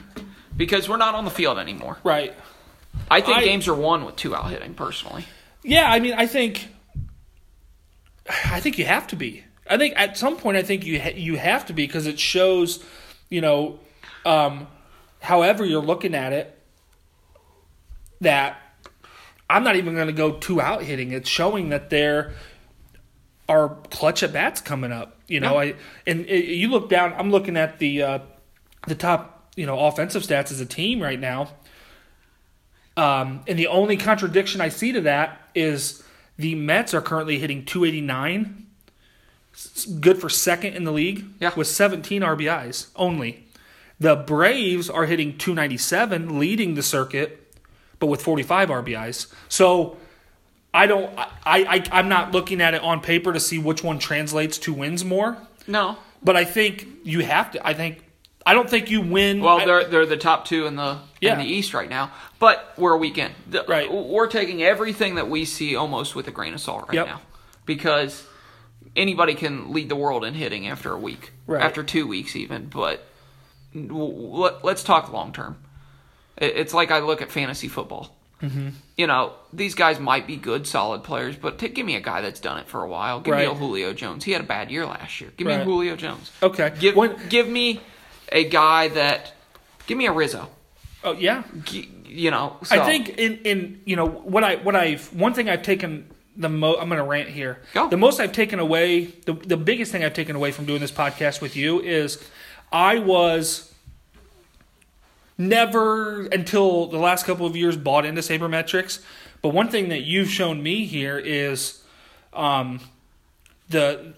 [0.56, 1.98] because we're not on the field anymore.
[2.04, 2.34] right.
[3.10, 4.74] I think I- games are won with two out hitting.
[4.74, 5.26] Personally,
[5.64, 6.68] Yeah, I mean, I think,
[8.28, 9.44] I think you have to be.
[9.70, 12.20] I think at some point, I think you ha- you have to be because it
[12.20, 12.84] shows,
[13.30, 13.80] you know,
[14.26, 14.68] um,
[15.22, 16.58] however you're looking at it,
[18.22, 18.61] that
[19.52, 21.12] I'm not even going to go two out hitting.
[21.12, 22.34] It's showing that there
[23.50, 25.18] are clutch at bats coming up.
[25.28, 25.72] You know, Yeah.
[25.72, 25.76] I
[26.08, 27.14] and it, you look down.
[27.18, 28.20] I'm looking at the uh,
[28.88, 31.50] the top, you know, offensive stats as a team right now.
[32.98, 36.04] Um, and the only contradiction I see to that is
[36.38, 38.66] the Mets are currently hitting 289,
[39.54, 41.52] s- good for second in the league Yeah.
[41.56, 43.46] with 17 RBIs only.
[44.00, 47.41] The Braves are hitting 297, leading the circuit,
[48.02, 49.32] but with 45 RBIs.
[49.48, 49.96] So
[50.74, 54.00] I don't, I, I, I'm not looking at it on paper to see which one
[54.00, 55.38] translates to wins more,
[55.68, 55.98] no.
[56.22, 57.66] but I think you have to.
[57.66, 58.04] I think,
[58.46, 59.40] I don't think you win.
[59.42, 61.34] Well, they're they're the top two in the Yeah.
[61.34, 63.36] in the East right now, but we're a weekend.
[63.48, 63.92] The- Right.
[63.94, 67.06] We're taking everything that we see almost with a grain of salt right Yep.
[67.06, 67.22] now,
[67.68, 68.26] because
[68.96, 71.62] anybody can lead the world in hitting after a week, Right.
[71.62, 72.66] after two weeks even.
[72.66, 73.06] But
[73.76, 75.58] let, let's talk long term.
[76.42, 78.14] It- It's like I look at fantasy football.
[78.42, 78.70] Mm-hmm.
[78.98, 82.22] You know, these guys might be good, solid players, but t- give me a guy
[82.22, 83.20] that's done it for a while.
[83.22, 84.24] Give me a Julio Jones.
[84.24, 85.30] He had a bad year last year.
[85.38, 85.62] Give me Right.
[85.62, 86.32] a Julio Jones.
[86.42, 86.74] okay.
[86.80, 87.82] Give When- give me
[88.32, 89.34] a guy that
[89.86, 90.50] give me a Rizzo.
[91.04, 91.44] oh, yeah.
[91.64, 95.48] G- You know, I think in in you know what I what I've one thing
[95.50, 97.60] I've taken the most I'm going to rant here.
[97.74, 97.88] Go.
[97.90, 100.92] The most I've taken away the the biggest thing I've taken away from doing this
[100.92, 102.18] podcast with you is
[102.72, 103.71] I was
[105.50, 109.02] never until the last couple of years bought into sabermetrics,
[109.42, 111.84] but one thing that you've shown me here is
[112.34, 112.80] um
[113.70, 114.14] the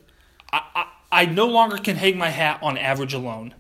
[0.51, 3.53] I, I, I no longer can hang my hat on average alone.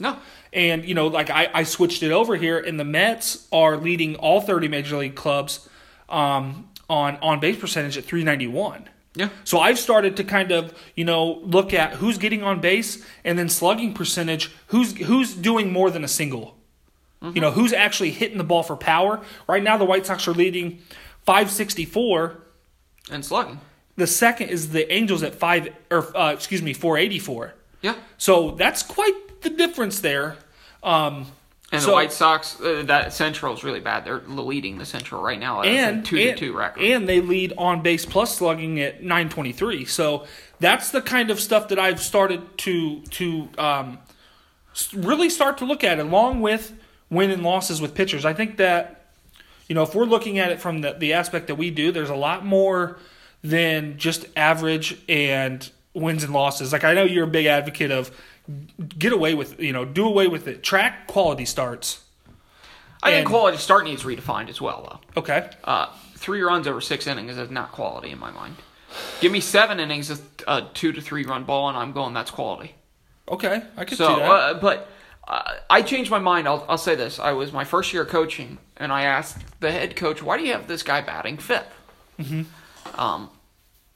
[0.00, 0.18] no.
[0.52, 4.14] And, you know, like I, I switched it over here, and the Mets are leading
[4.16, 5.68] all 30 major league clubs
[6.08, 8.88] um, on on base percentage at 391.
[9.16, 9.30] Yeah.
[9.44, 13.38] So I've started to kind of, you know, look at who's getting on base and
[13.38, 16.56] then slugging percentage, who's who's doing more than a single.
[17.32, 19.20] You know, who's actually hitting the ball for power.
[19.48, 20.80] Right now the White Sox are leading
[21.24, 22.36] 564.
[23.10, 23.60] And slugging.
[23.96, 27.54] The second is the Angels at 5 or uh, excuse me, 484.
[27.82, 27.94] Yeah.
[28.18, 30.36] So that's quite the difference there.
[30.82, 31.26] Um,
[31.72, 34.04] And So- the White Sox, uh, that Central is really bad.
[34.04, 36.82] They're leading the Central right now at and a two and, to two record.
[36.84, 39.84] and they lead on base plus slugging at 923.
[39.86, 40.24] So
[40.60, 43.98] that's the kind of stuff that I've started to to um,
[44.92, 46.72] really start to look at, along with
[47.14, 48.24] win and losses with pitchers.
[48.24, 49.06] I think that
[49.68, 52.10] you know if we're looking at it from the the aspect that we do, there's
[52.10, 52.98] a lot more
[53.42, 56.72] than just average and wins and losses.
[56.72, 58.10] Like I know you're a big advocate of
[58.98, 60.62] get away with you know do away with it.
[60.62, 62.00] Track quality starts.
[63.02, 65.20] I think and- quality start needs redefined as well, though.
[65.20, 65.50] Okay.
[65.62, 68.56] Uh, three runs over six innings is not quality in my mind.
[69.20, 72.30] Give me seven innings of a two to three run ball, and I'm going that's
[72.30, 72.74] quality.
[73.28, 73.62] Okay.
[73.76, 74.30] I can So, see that.
[74.30, 74.88] uh, but
[75.26, 76.46] I changed my mind.
[76.46, 79.96] I'll, I'll say this: I was my first year coaching, and I asked the head
[79.96, 81.64] coach, "Why do you have this guy batting 5th
[82.18, 83.00] Mm-hmm.
[83.00, 83.30] Um,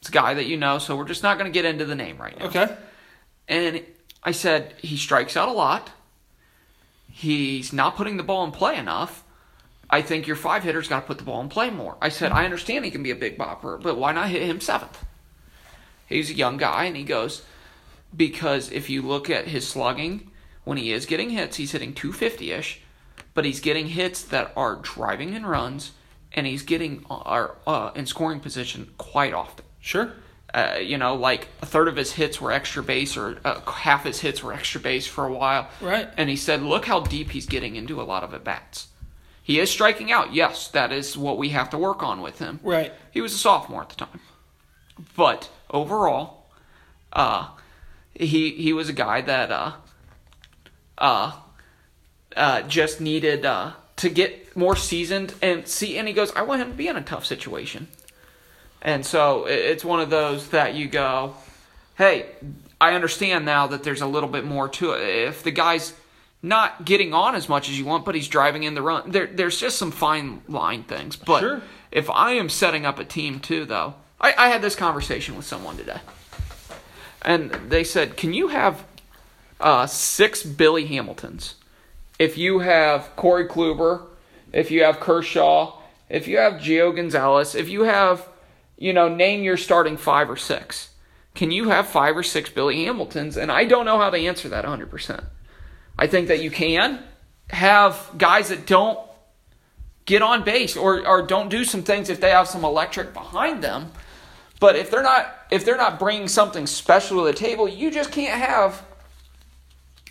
[0.01, 1.95] it's a guy that you know, so we're just not going to get into the
[1.95, 2.47] name right now.
[2.47, 2.77] okay.
[3.49, 3.83] And
[4.23, 5.91] I said he strikes out a lot.
[7.11, 9.25] He's not putting the ball in play enough.
[9.91, 11.97] I think your five hitter's got to put the ball in play more.
[12.01, 14.61] I said I understand he can be a big bopper, but why not hit him
[14.61, 15.05] seventh?
[16.07, 17.43] He's a young guy, and he goes,
[18.15, 20.31] because if you look at his slugging,
[20.69, 22.83] when he is getting hits, he's hitting 250 ish,
[23.33, 25.93] but he's getting hits that are driving in runs,
[26.35, 29.65] and he's getting are uh, in scoring position quite often.
[29.81, 30.13] Sure.
[30.53, 34.05] Uh, you know, like a third of his hits were extra base, or uh, half
[34.05, 35.71] his hits were extra base for a while.
[35.81, 36.11] Right.
[36.19, 38.89] And he said, "Look how deep he's getting into a lot of at bats.
[39.43, 40.35] He is striking out.
[40.35, 42.61] Yes, that is what we have to work on with him.
[42.63, 42.93] Right.
[43.11, 44.21] He was a sophomore at the time,
[45.17, 46.45] but overall,
[47.15, 47.49] uh,
[48.13, 49.73] he he was a guy that uh,
[50.99, 51.33] uh,
[52.37, 55.97] uh, just needed uh, to get more seasoned and see.
[55.99, 57.89] And he goes, I want him to be in a tough situation.
[58.83, 61.35] And so it's one of those that you go,
[61.97, 62.27] hey,
[62.81, 65.03] I understand now that there's a little bit more to it.
[65.03, 65.95] If the guy's
[66.43, 69.27] not getting on as much as you want, but he's driving in the run, there,
[69.27, 71.17] there's just some fine line things.
[71.17, 71.63] But Sure.
[71.91, 75.45] if I am setting up a team too, though, I, I had this conversation with
[75.45, 75.99] someone today.
[77.23, 78.85] And they said, can you have
[79.61, 81.55] uh, six Billy Hamiltons?
[82.19, 84.07] If you have Corey Kluber,
[84.53, 88.27] if you have Kershaw, if you have Gio Gonzalez, if you have,
[88.77, 90.91] you know, name your starting five or six.
[91.35, 93.37] Can you have five or six Billy Hamiltons?
[93.37, 95.25] And I don't know how to answer that 100%.
[95.97, 97.03] I think that you can
[97.51, 98.99] have guys that don't
[100.05, 103.63] get on base or, or don't do some things if they have some electric behind
[103.63, 103.93] them.
[104.59, 108.11] But if they're not if they're not bringing something special to the table, you just
[108.11, 108.83] can't have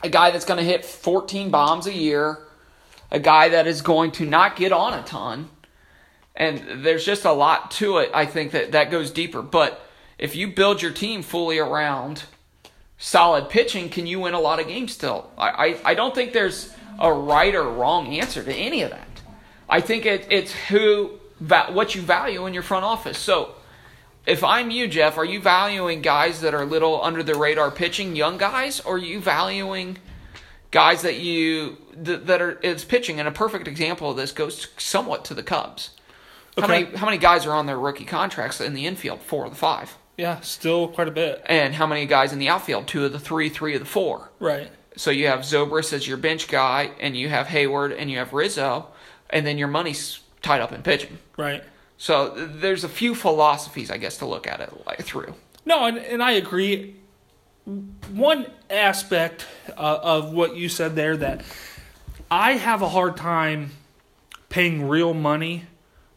[0.03, 2.39] a guy that's going to hit 14 bombs a year,
[3.11, 5.49] a guy that is going to not get on a ton.
[6.35, 8.11] And there's just a lot to it.
[8.13, 9.41] I think that that goes deeper.
[9.41, 9.81] But
[10.17, 12.23] if you build your team fully around
[12.97, 15.31] solid pitching, can you win a lot of games still?
[15.37, 19.07] I, I, I don't think there's a right or wrong answer to any of that.
[19.69, 23.17] I think it, it's who what you value in your front office.
[23.17, 23.53] So
[24.27, 28.15] if I'm you, Jeff, are you valuing guys that are little under the radar pitching,
[28.15, 29.97] young guys, or are you valuing
[30.69, 33.19] guys that you that, that are is pitching?
[33.19, 35.91] And a perfect example of this goes somewhat to the Cubs.
[36.57, 36.83] How Okay.
[36.83, 39.21] many how many guys are on their rookie contracts in the infield?
[39.21, 39.95] Four of the five.
[40.17, 41.43] Yeah, still quite a bit.
[41.45, 42.87] And how many guys in the outfield?
[42.87, 44.31] Two of the three, three of the four.
[44.39, 44.69] Right.
[44.95, 48.33] So you have Zobrist as your bench guy, and you have Heyward, and you have
[48.33, 48.87] Rizzo,
[49.29, 51.19] and then your money's tied up in pitching.
[51.37, 51.63] Right.
[51.97, 55.33] So there's a few philosophies, I guess, to look at it like through.
[55.65, 56.95] No, and, and I agree.
[58.11, 61.43] One aspect uh, of what you said there that
[62.31, 63.71] I have a hard time
[64.49, 65.65] paying real money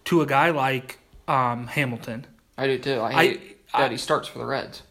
[0.04, 2.26] to a guy like um, Hamilton.
[2.56, 3.00] I do too.
[3.00, 4.82] I I- hate I- that he starts for the Reds.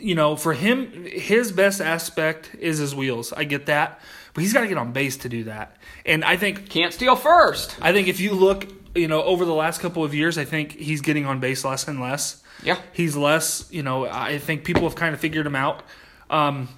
[0.00, 3.32] You know, for him, his best aspect is his wheels.
[3.32, 4.00] I get that,
[4.32, 5.76] but he's got to get on base to do that.
[6.06, 7.74] And I think Can't steal first.
[7.82, 10.72] I think if you look, you know, over the last couple of years, I think
[10.72, 12.42] he's getting on base less and less.
[12.62, 12.78] Yeah.
[12.92, 15.82] He's less, you know, I think people have kind of figured him out.
[16.28, 16.68] Um,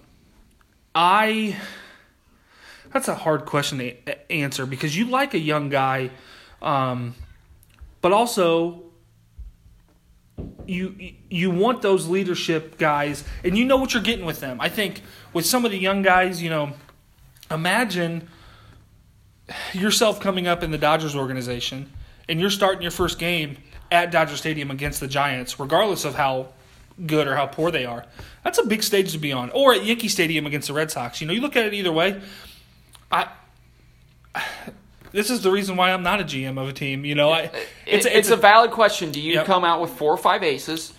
[0.95, 1.57] I
[2.93, 6.11] that's a hard question to answer because you like a young guy,
[6.61, 7.15] um,
[8.01, 8.83] but also
[10.67, 14.61] you you want those leadership guys, and you know what you're getting with them.
[14.61, 15.03] I think
[15.33, 16.73] with some of the young guys, you know,
[17.51, 18.29] imagine
[19.73, 21.91] yourself coming up in the Dodgers organization
[22.29, 23.57] and you're starting your first game
[23.91, 26.49] at Dodger Stadium against the Giants, regardless of how
[27.07, 28.05] good or how poor they are.
[28.45, 29.51] That's a big stage to be on.
[29.51, 31.21] Or at Yankee Stadium against the Red Sox.
[31.21, 32.21] You know, you look at it either way.
[33.11, 33.29] I
[35.13, 37.05] this is the reason why I'm not a GM of a team.
[37.05, 37.51] You know, I
[37.87, 39.11] It's, it's, a, valid question.
[39.11, 39.47] Do you Yep.
[39.47, 40.93] come out with four or five aces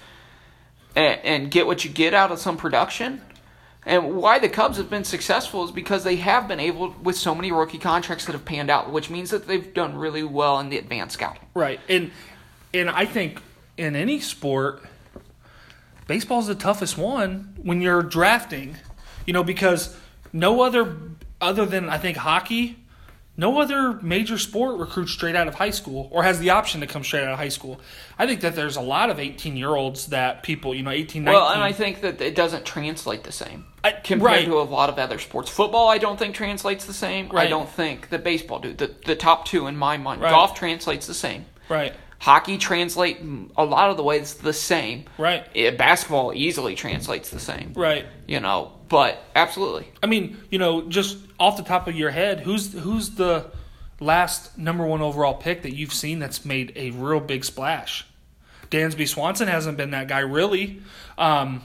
[0.95, 3.21] and, and get what you get out of some production?
[3.85, 7.33] And why the Cubs have been successful is because they have been able, with so
[7.33, 10.69] many rookie contracts that have panned out, which means that they've done really well in
[10.69, 11.41] the advanced scouting.
[11.55, 11.79] Right.
[11.89, 12.11] And
[12.73, 13.41] and I think
[13.77, 14.83] in any sport,
[16.07, 18.75] baseball's the toughest one when you're drafting.
[19.25, 19.95] You know, because
[20.31, 20.97] no other
[21.39, 22.77] other than I think hockey,
[23.41, 26.87] no other major sport recruits straight out of high school or has the option to
[26.87, 27.81] come straight out of high school.
[28.19, 31.23] I think that there's a lot of 18 year olds that people, you know, 18,
[31.23, 31.25] 19.
[31.25, 34.45] Well, and I think that it doesn't translate the same I- compared right.
[34.45, 35.49] to a lot of other sports.
[35.49, 37.31] Football, I don't think translates the same.
[37.35, 38.73] I don't think that baseball do.
[38.73, 40.21] The the top two in my mind.
[40.21, 40.29] Right.
[40.29, 41.45] Golf translates the same.
[41.67, 41.93] right.
[42.21, 43.17] Hockey translate
[43.57, 45.05] a lot of the ways the same.
[45.17, 45.43] Right.
[45.55, 47.73] Eh, Basketball easily translates the same.
[47.73, 48.05] Right.
[48.27, 49.91] You know, but absolutely.
[50.03, 53.49] I mean, you know, just off the top of your head, who's who's the
[53.99, 58.05] last number one overall pick that you've seen that's made a real big splash?
[58.69, 60.79] Dansby Swanson hasn't been that guy really.
[61.17, 61.63] Um,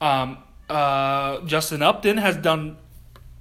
[0.00, 0.38] um,
[0.70, 2.76] uh, Justin Upton has done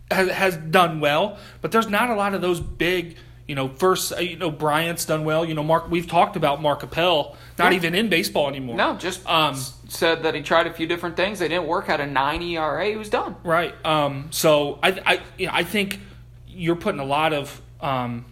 [0.10, 4.14] has, has done well, but there's not a lot of those big, You know, first,
[4.14, 5.44] uh, you know, Bryant's done well.
[5.44, 7.78] You know, Mark, we've talked about Mark Appel, not Yeah.
[7.78, 8.78] even in baseball anymore.
[8.78, 9.56] No, just Um,
[9.90, 11.40] said that he tried a few different things.
[11.40, 11.88] They didn't work.
[11.88, 12.86] Had a nine ERA.
[12.86, 13.36] He was done.
[13.44, 13.74] Right.
[13.86, 16.00] Um, so I, I, you know, I think
[16.48, 18.26] you're putting a lot of, um,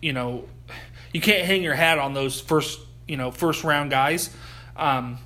[0.00, 0.44] you know,
[1.12, 4.30] you can't hang your hat on those first, you know, first round guys.
[4.76, 5.18] Um,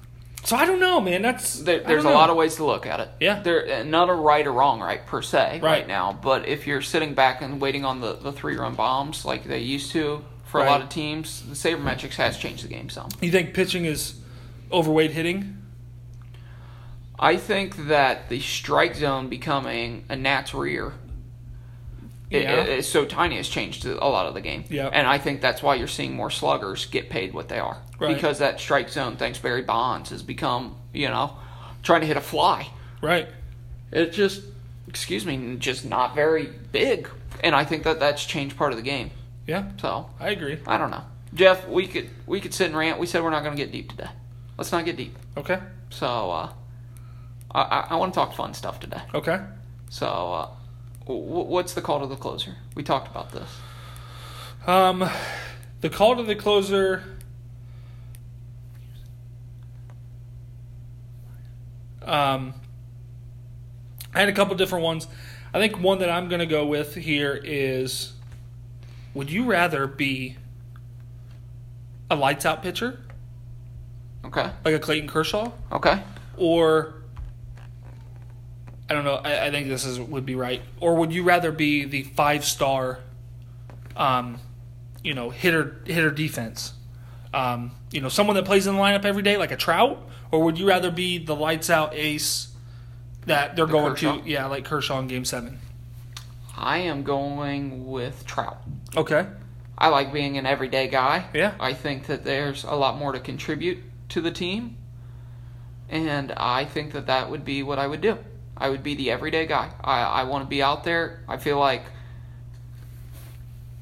[0.47, 1.23] so I don't know, man.
[1.23, 3.09] That's There, there's a lot of ways to look at it.
[3.21, 3.41] Yeah.
[3.43, 5.89] There, not a right or wrong right per se right, Right.
[5.89, 6.19] now.
[6.23, 9.59] But if you're sitting back and waiting on the, the three run bombs like they
[9.61, 13.09] used to for a lot of teams, the sabermetrics has changed the game some.
[13.21, 14.21] You think pitching is
[14.73, 15.53] overweight hitting?
[17.19, 20.93] I think that the strike zone becoming a gnat's rear
[22.31, 22.53] it- Yeah.
[22.62, 24.65] it- it's so tiny it's changed a lot of the game.
[24.69, 24.91] Yep.
[24.95, 27.79] And I think that's why you're seeing more sluggers get paid what they are.
[27.99, 28.15] Right.
[28.15, 31.37] Because that strike zone, thanks Barry Bonds, has become, you know,
[31.83, 32.69] trying to hit a fly.
[33.01, 33.29] Right.
[33.93, 34.43] It just,
[34.89, 37.09] excuse me, just not very big.
[37.45, 39.11] And I think that that's changed part of the game.
[39.47, 40.59] Yeah, So, I agree.
[40.67, 41.05] I don't know.
[41.33, 42.99] Jeff, we could we could sit and rant.
[42.99, 44.09] We said we're not going to get deep today.
[44.59, 45.17] Let's not get deep.
[45.37, 45.59] Okay.
[45.91, 46.49] So, uh,
[47.53, 49.01] I, I, I want to talk fun stuff today.
[49.15, 49.39] Okay.
[49.91, 50.49] So, uh,
[51.07, 52.55] what's the call to the closer?
[52.75, 53.49] We talked about this.
[54.66, 55.09] Um,
[55.81, 57.03] the call to the closer.
[62.03, 62.55] Um,
[64.14, 65.07] I had a couple different ones.
[65.53, 68.12] I think one that I'm going to go with here is
[69.14, 70.37] Would you rather be
[72.11, 73.01] a lights out pitcher,
[74.25, 74.51] Okay.
[74.64, 76.03] like a Clayton Kershaw, Okay.
[76.37, 76.96] or
[78.88, 80.62] I don't know, I, I think this is would be right.
[80.81, 83.01] Or would you rather be the five star
[83.96, 84.38] um,
[85.03, 86.72] you know, hitter hitter defense?
[87.35, 89.99] Um, you know, someone that plays in the lineup every day like a Trout,
[90.31, 92.49] or would you rather be the lights out ace
[93.27, 94.20] that they're going Kershaw?
[94.20, 95.59] to yeah, like Kershaw in game seven?
[96.57, 98.59] I am going with Trout.
[98.96, 99.27] Okay.
[99.79, 101.27] I like being an everyday guy.
[101.35, 101.55] Yeah.
[101.61, 103.79] I think that there's a lot more to contribute
[104.11, 104.79] to the team.
[105.90, 108.18] And I think that that would be what I would do.
[108.57, 109.71] I would be the everyday guy.
[109.83, 111.21] I, I want to be out there.
[111.29, 111.83] I feel like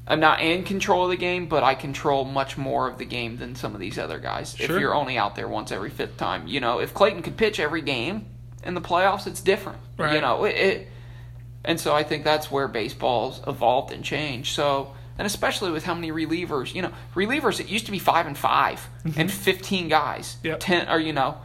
[0.07, 3.37] I'm not in control of the game, but I control much more of the game
[3.37, 4.55] than some of these other guys.
[4.59, 7.59] If you're only out there once every fifth time, you know, if Clayton could pitch
[7.59, 8.25] every game
[8.63, 9.79] in the playoffs, it's different.
[10.13, 10.87] You know, it, it
[11.63, 14.53] and so I think that's where baseball's evolved and changed.
[14.53, 18.27] So, and especially with how many relievers, you know, relievers it used to be five
[18.27, 19.19] and 5 mm-hmm.
[19.19, 20.59] and fifteen guys, Yep.
[20.59, 21.37] ten or you know,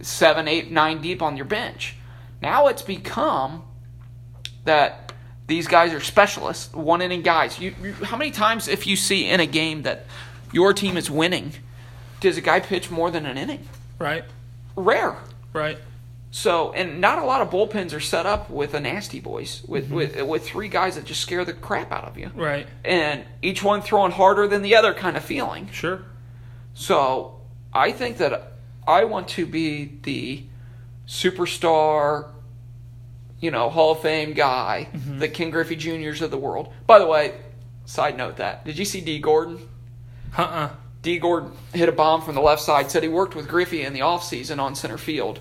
[0.00, 1.95] seven, eight, nine deep on your bench.
[2.40, 3.64] Now it's become
[4.64, 5.12] that
[5.46, 7.58] these guys are specialists, one inning guys.
[7.58, 10.06] You, you how many times if you see in a game that
[10.52, 11.52] your team is winning,
[12.20, 13.66] does a guy pitch more than an inning?
[13.98, 14.24] Right.
[14.74, 15.16] Rare.
[15.52, 15.78] Right.
[16.32, 19.86] So, and not a lot of bullpens are set up with a nasty boys, with,
[19.86, 19.94] mm-hmm.
[19.94, 22.66] with with three guys that just scare the crap out of you, Right.
[22.84, 25.70] and each one throwing harder than the other, kind of feeling.
[25.72, 26.02] Sure.
[26.74, 27.40] So,
[27.72, 28.52] I think that
[28.86, 30.44] I want to be the
[31.06, 32.30] superstar,
[33.40, 34.88] you know, Hall of Fame guy,
[35.18, 36.72] the Ken Griffey Juniors of the world.
[36.86, 37.34] By the way,
[37.84, 39.68] side note that did you see Dee Gordon?
[40.36, 40.70] Uh uh
[41.02, 42.90] Dee Gordon hit a bomb from the left side.
[42.90, 45.38] Said he worked with Griffey in the offseason on center field,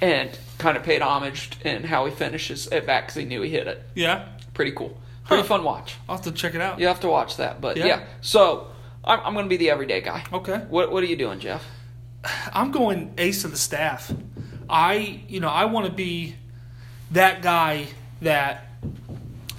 [0.00, 3.50] and kind of paid homage in how he finishes at bat because he knew he
[3.50, 3.82] hit it.
[3.94, 4.26] Yeah.
[4.54, 4.96] Pretty cool.
[5.26, 5.48] Pretty Huh.
[5.48, 5.96] fun watch.
[6.08, 6.78] I'll have to check it out.
[6.80, 7.60] You have to watch that.
[7.60, 7.86] But Yeah.
[7.86, 8.68] yeah, so
[9.04, 10.24] I'm, I'm going to be the everyday guy.
[10.32, 10.58] Okay.
[10.68, 11.64] What What are you doing, Jeff?
[12.52, 14.12] I'm going ace of the staff.
[14.68, 16.34] I, you know, I want to be
[17.10, 17.86] that guy
[18.20, 18.66] that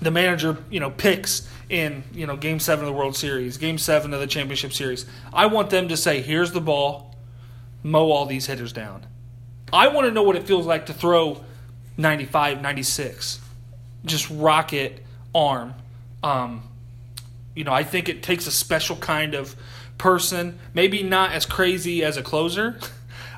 [0.02, 3.78] the manager, you know, picks in, you know, game seven of the World Series, game
[3.78, 5.06] seven of the championship series.
[5.34, 7.16] I want them to say, here's the ball,
[7.84, 9.06] mow all these hitters down.
[9.72, 11.44] I want to know what it feels like to throw
[11.98, 13.40] 95, 96.
[14.06, 15.04] Just rocket
[15.36, 15.76] arm.
[16.24, 16.64] Um,
[17.56, 19.56] you know, I think it takes a special kind of
[19.98, 22.80] person, maybe not as crazy as a closer,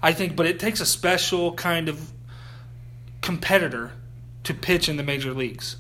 [0.02, 2.12] I think, but it takes a special kind of
[3.22, 3.92] competitor
[4.44, 5.78] to pitch in the major leagues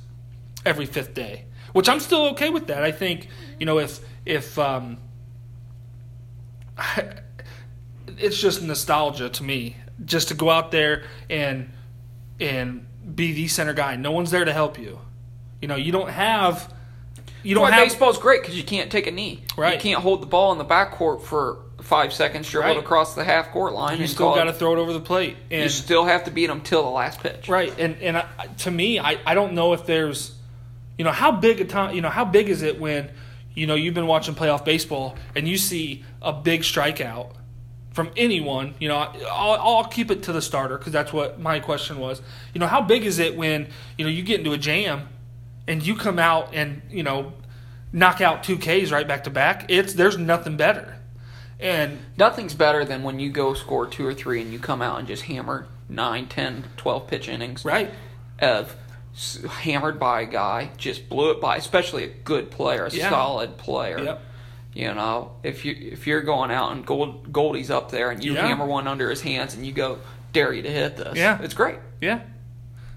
[0.65, 2.83] every fifth day, which I'm still okay with that.
[2.83, 3.27] I think,
[3.59, 4.97] you know, if if um,
[8.17, 11.71] it's just nostalgia to me, just to go out there and
[12.39, 13.95] and be the center guy.
[13.95, 14.99] No one's there to help you.
[15.61, 16.73] You know, you don't have
[17.43, 19.43] you don't have baseball's great because you can't take a knee.
[19.57, 19.75] Right.
[19.75, 22.77] You can't hold the ball in the backcourt for five seconds, dribble Right.
[22.77, 24.55] across the half court line, you and still call got to it.
[24.57, 25.35] throw it over the plate.
[25.49, 27.47] And You still have to beat them till the last pitch.
[27.49, 28.25] Right, and and I,
[28.59, 30.35] to me, I, I don't know if there's,
[30.97, 33.09] you know, how big a time, you know, how big is it when,
[33.53, 37.31] you know, you've been watching playoff baseball and you see a big strikeout
[37.93, 38.73] from anyone.
[38.79, 42.21] You know, I'll, I'll keep it to the starter because that's what my question was.
[42.53, 43.67] You know, how big is it when
[43.97, 45.09] you know you get into a jam
[45.67, 47.33] and you come out and you know
[47.91, 49.65] knock out two Ks right back to back.
[49.67, 50.97] It's there's nothing better.
[51.61, 54.99] And Nothing's better than when you go score two or three and you come out
[54.99, 57.91] and just hammer 9, 10, 12 pitch innings right,
[58.39, 58.75] of
[59.61, 63.09] hammered by a guy, just blew it by, especially a good player, a Yeah.
[63.09, 63.99] solid player.
[63.99, 64.21] Yep.
[64.73, 68.33] You know, if you if you're going out and Gold, Goldie's up there and you
[68.33, 68.47] Yeah.
[68.47, 69.97] hammer one under his hands and you go,
[70.31, 71.17] dare you to hit this.
[71.17, 71.39] Yeah.
[71.41, 71.77] It's great.
[71.99, 72.21] yeah.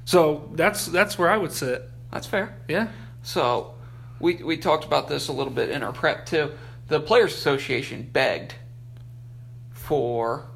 [0.05, 1.83] So that's that's where I would sit.
[2.13, 2.55] That's fair.
[2.69, 2.89] Yeah,
[3.23, 3.75] So,
[4.21, 6.53] we we talked about this a little bit in our prep too.
[6.89, 8.55] The Players Association begged
[9.73, 10.47] for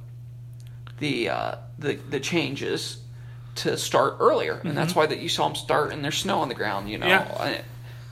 [0.98, 2.98] the uh, the the changes
[3.56, 6.48] to start earlier, and that's why that you saw them start and there's snow on
[6.48, 6.88] the ground.
[6.90, 7.60] You know, Yeah.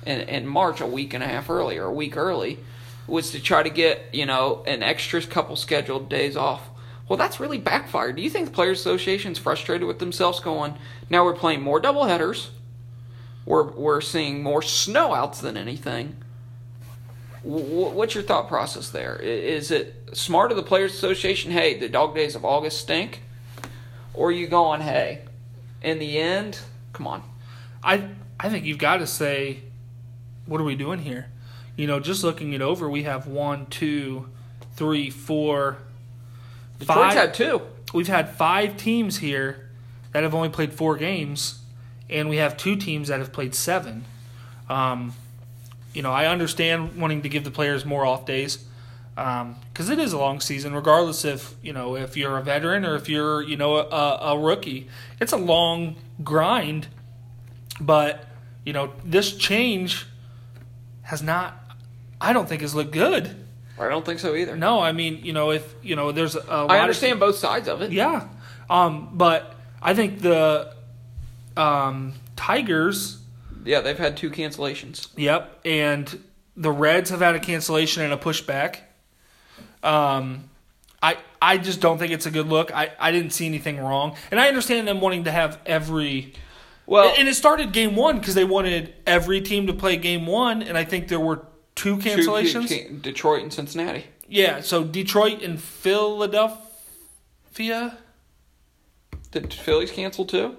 [0.04, 2.58] in in March, a week and a half earlier, a week early,
[3.06, 6.62] was to try to get you know an extra couple scheduled days off.
[7.08, 8.16] Well, that's really backfired.
[8.16, 10.74] Do you think the Players Association's frustrated with themselves, going
[11.08, 12.48] now we're playing more doubleheaders?
[13.44, 16.16] we're we're seeing more snow outs than anything.
[17.46, 19.16] W- what's your thought process there?
[19.16, 21.52] Is it smart of the Players Association?
[21.52, 23.20] Hey, the dog days of August stink,
[24.14, 24.80] or are you going?
[24.80, 25.22] Hey,
[25.82, 26.58] in the end,
[26.92, 27.22] come on.
[27.82, 28.08] I
[28.40, 29.60] I think you've got to say,
[30.46, 31.28] what are we doing here?
[31.76, 34.28] You know, just looking it over, we have one, two,
[34.74, 35.76] three, four,
[36.78, 37.14] Detroit's five.
[37.14, 37.62] had two.
[37.94, 39.68] We've had five teams here
[40.12, 41.60] that have only played four games,
[42.10, 44.04] and we have two teams that have played seven.
[44.68, 45.12] Um,
[45.96, 48.58] you know, I understand wanting to give the players more off days
[49.14, 52.94] because it is a long season, regardless if you know if you're a veteran or
[52.96, 54.88] if you're you know a, a rookie.
[55.22, 56.88] It's a long grind,
[57.80, 58.26] but
[58.66, 60.04] you know this change
[61.02, 61.54] has not.
[62.20, 63.34] I don't think has looked good.
[63.78, 64.54] I don't think so either.
[64.54, 67.36] No, I mean you know if you know there's a lot I of- understand both
[67.36, 67.92] sides of it.
[67.92, 68.28] yeah,
[68.68, 70.74] um, but I think the
[71.56, 73.22] um, Tigers.
[73.66, 75.08] Yeah, they've had two cancellations.
[75.16, 76.22] Yep, and
[76.56, 78.78] the Reds have had a cancellation and a pushback.
[79.82, 80.48] Um,
[81.02, 82.74] I I just don't think it's a good look.
[82.74, 86.34] I, I didn't see anything wrong, and I understand them wanting to have every.
[86.86, 90.62] Well, and it started game one because they wanted every team to play game one,
[90.62, 91.44] and I think there were
[91.74, 92.68] two cancellations.
[92.68, 94.04] two- Detroit and Cincinnati.
[94.28, 97.98] Yeah, so Detroit and Philadelphia.
[99.32, 100.56] Did Phillies cancel too?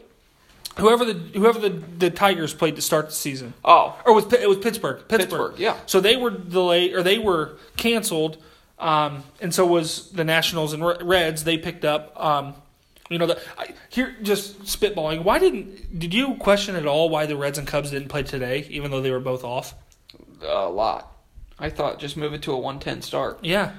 [0.77, 4.47] Whoever the whoever the, the Tigers played to start the season, Oh, or was it
[4.47, 4.97] was Pittsburgh?
[5.07, 5.77] Pittsburgh, Pittsburgh, yeah.
[5.85, 8.37] So they were delayed or they were canceled,
[8.79, 11.43] um, and so was the Nationals and Reds.
[11.43, 12.13] They picked up.
[12.23, 12.53] Um,
[13.09, 15.23] you know, the, I, here just spitballing.
[15.23, 18.67] Why didn't did you question at all why the Reds and Cubs didn't play today,
[18.69, 19.73] even though they were both off?
[20.41, 21.11] a lot.
[21.57, 23.71] I thought just move it to a 110 start Yeah,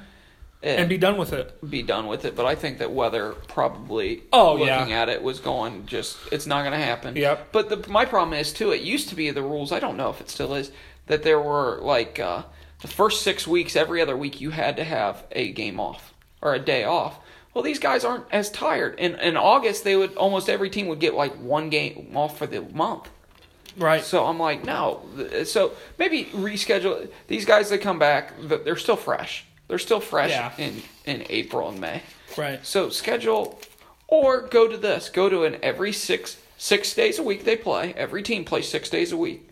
[0.62, 1.58] and be done with it.
[1.70, 2.34] be done with it.
[2.34, 5.02] But I think that weather probably Oh, looking yeah.
[5.02, 7.16] at it was going just it's not going to happen.
[7.16, 7.48] Yep.
[7.52, 8.70] But the, my problem is too.
[8.72, 9.72] It used to be the rules.
[9.72, 10.70] I don't know if it still is
[11.06, 12.42] that there were like uh,
[12.80, 16.54] the first six weeks, every other week you had to have a game off or
[16.54, 17.18] a day off.
[17.54, 18.98] Well, these guys aren't as tired.
[18.98, 22.46] In in August, they would almost every team would get like one game off for
[22.46, 23.08] the month.
[23.76, 24.02] Right.
[24.02, 25.02] So I'm like, no.
[25.44, 28.32] So maybe reschedule these guys that come back.
[28.40, 29.44] They're still fresh.
[29.68, 30.52] They're still fresh Yeah.
[30.58, 32.02] in in April and May.
[32.36, 32.64] Right.
[32.66, 33.60] So schedule,
[34.06, 35.08] or go to this.
[35.08, 37.94] Go to an every six six days a week they play.
[37.96, 39.48] Every team plays six days a week,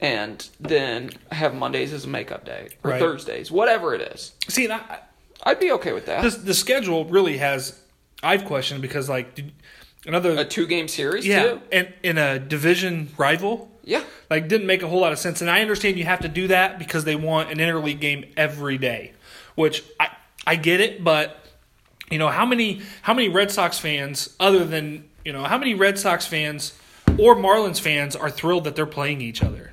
[0.00, 3.00] and then have Mondays as a makeup day or Right.
[3.00, 4.32] Thursdays, whatever it is.
[4.48, 5.00] See, and I,
[5.42, 6.22] I'd be okay with that.
[6.22, 7.78] this, the schedule really has.
[8.22, 9.52] I've questioned because like did,
[10.06, 11.60] another a two game series yeah, too.
[11.72, 14.02] and in a division rival, Yeah.
[14.28, 15.40] like didn't make a whole lot of sense.
[15.40, 18.76] And I understand you have to do that because they want an interleague game every
[18.76, 19.12] day,
[19.54, 20.08] which I
[20.46, 21.38] I get it, but
[22.10, 25.74] you know how many how many Red Sox fans other than you know how many
[25.74, 26.78] Red Sox fans
[27.18, 29.72] or Marlins fans are thrilled that they're playing each other?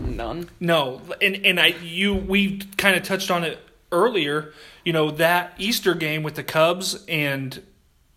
[0.00, 0.48] None.
[0.60, 3.58] No, and and I you we kind of touched on it
[3.92, 4.52] earlier.
[4.84, 7.62] You know that Easter game with the Cubs and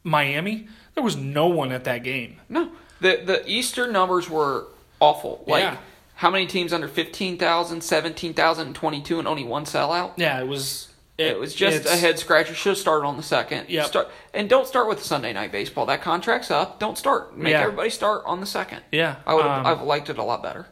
[0.03, 2.37] Miami, there was no one at that game.
[2.49, 4.67] No, the the Easter numbers were
[4.99, 5.43] awful.
[5.47, 5.77] Like Yeah.
[6.15, 10.11] how many teams under 15,000, 17,000, and 22 and only one sellout?
[10.17, 10.89] Yeah, it was.
[11.17, 12.53] It was just a head scratcher.
[12.53, 13.69] Should have started on the second.
[13.69, 13.85] Yep.
[13.87, 15.87] Start and don't start with Sunday night baseball.
[15.87, 16.77] That contract's up.
[16.79, 17.35] Don't start.
[17.35, 17.61] Make Yeah.
[17.61, 18.81] everybody start on the second.
[18.91, 19.43] Yeah, I would.
[19.43, 20.67] have um, I've liked it a lot better.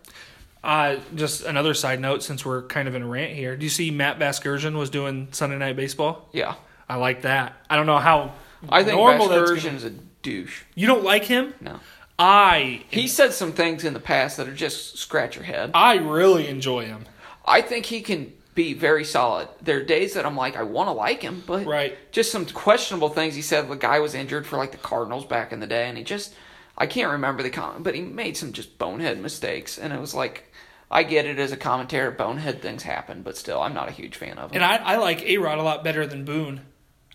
[0.64, 3.56] Uh, just another side note, since we're kind of in a rant here.
[3.56, 6.28] Do you see Matt Vasgersian was doing Sunday Night Baseball?
[6.32, 6.54] Yeah,
[6.88, 7.54] I like that.
[7.68, 8.34] I don't know how
[8.70, 9.90] I think normal that's gonna- Vasgersian's a
[10.22, 10.62] douche.
[10.76, 11.56] You don't like him?
[11.60, 11.80] No,
[12.18, 15.72] I he said some things in the past that are just scratch your head.
[15.74, 17.06] I really enjoy him.
[17.46, 19.50] I think he can be very solid.
[19.62, 21.98] There are days that I'm like, I want to like him, but Right.
[22.14, 23.36] just some questionable things.
[23.36, 25.98] He said the guy was injured for like the Cardinals back in the day, and
[25.98, 26.34] he just,
[26.78, 30.16] I can't remember the comment, but he made some just bonehead mistakes, and it was
[30.16, 30.50] like,
[30.90, 32.12] I get it as a commentator.
[32.12, 34.62] Bonehead things happen, but still, I'm not a huge fan of him.
[34.62, 36.62] And I, I like A Rod a lot better than Boone.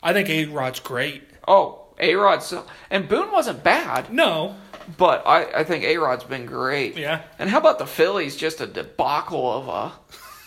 [0.02, 1.22] I think A Rod's great.
[1.48, 2.44] oh, A Rod,
[2.90, 4.56] and Boone wasn't bad, No,
[4.96, 6.96] but I, I think A Rod's been great.
[6.96, 7.22] Yeah.
[7.38, 8.36] And how about the Phillies?
[8.36, 9.92] Just a debacle of a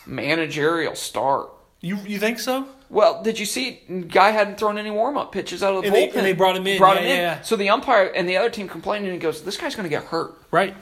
[0.09, 1.49] managerial start.
[1.81, 2.67] you you think so?
[2.89, 3.81] Well, did you see?
[4.07, 6.15] Guy hadn't thrown any warm up pitches out of the And they- bullpen.
[6.17, 6.77] and they brought him in.
[6.77, 7.17] Brought Yeah, him in.
[7.17, 7.41] yeah, yeah.
[7.41, 9.89] So the umpire and the other team complained, and he goes, "This guy's going to
[9.89, 10.75] get hurt." Right.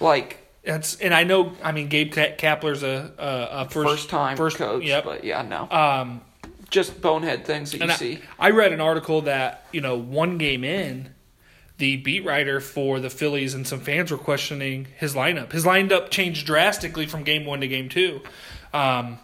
[0.00, 1.52] Like That's and I know.
[1.62, 5.04] I mean, Gabe Kapler's a a, a first, first time first coach, Yep.
[5.04, 6.22] but yeah, no, Um,
[6.70, 8.18] just bonehead things that you I, see.
[8.38, 11.14] I read an article that you know one game in,
[11.80, 15.50] the beat writer for the Phillies and some fans were questioning his lineup.
[15.52, 18.20] His lineup changed drastically from game one to game two.
[18.72, 19.18] Um,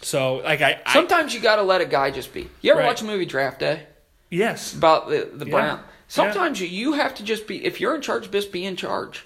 [0.00, 2.48] so like I, I Sometimes you got to let a guy just be.
[2.60, 2.86] You ever Right.
[2.86, 3.84] watch a movie Draft Day
[4.30, 5.50] yes about the the Yeah.
[5.52, 5.80] Brown?
[6.08, 7.64] Sometimes you you have to just be.
[7.64, 9.24] If you're in charge, just be in charge,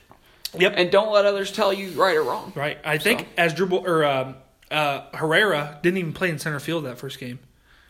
[0.59, 2.53] yep and don't let others tell you right or wrong.
[2.55, 2.79] right.
[2.85, 4.37] I think So- Odubel or um,
[4.71, 7.39] uh, Herrera didn't even play in center field that first game,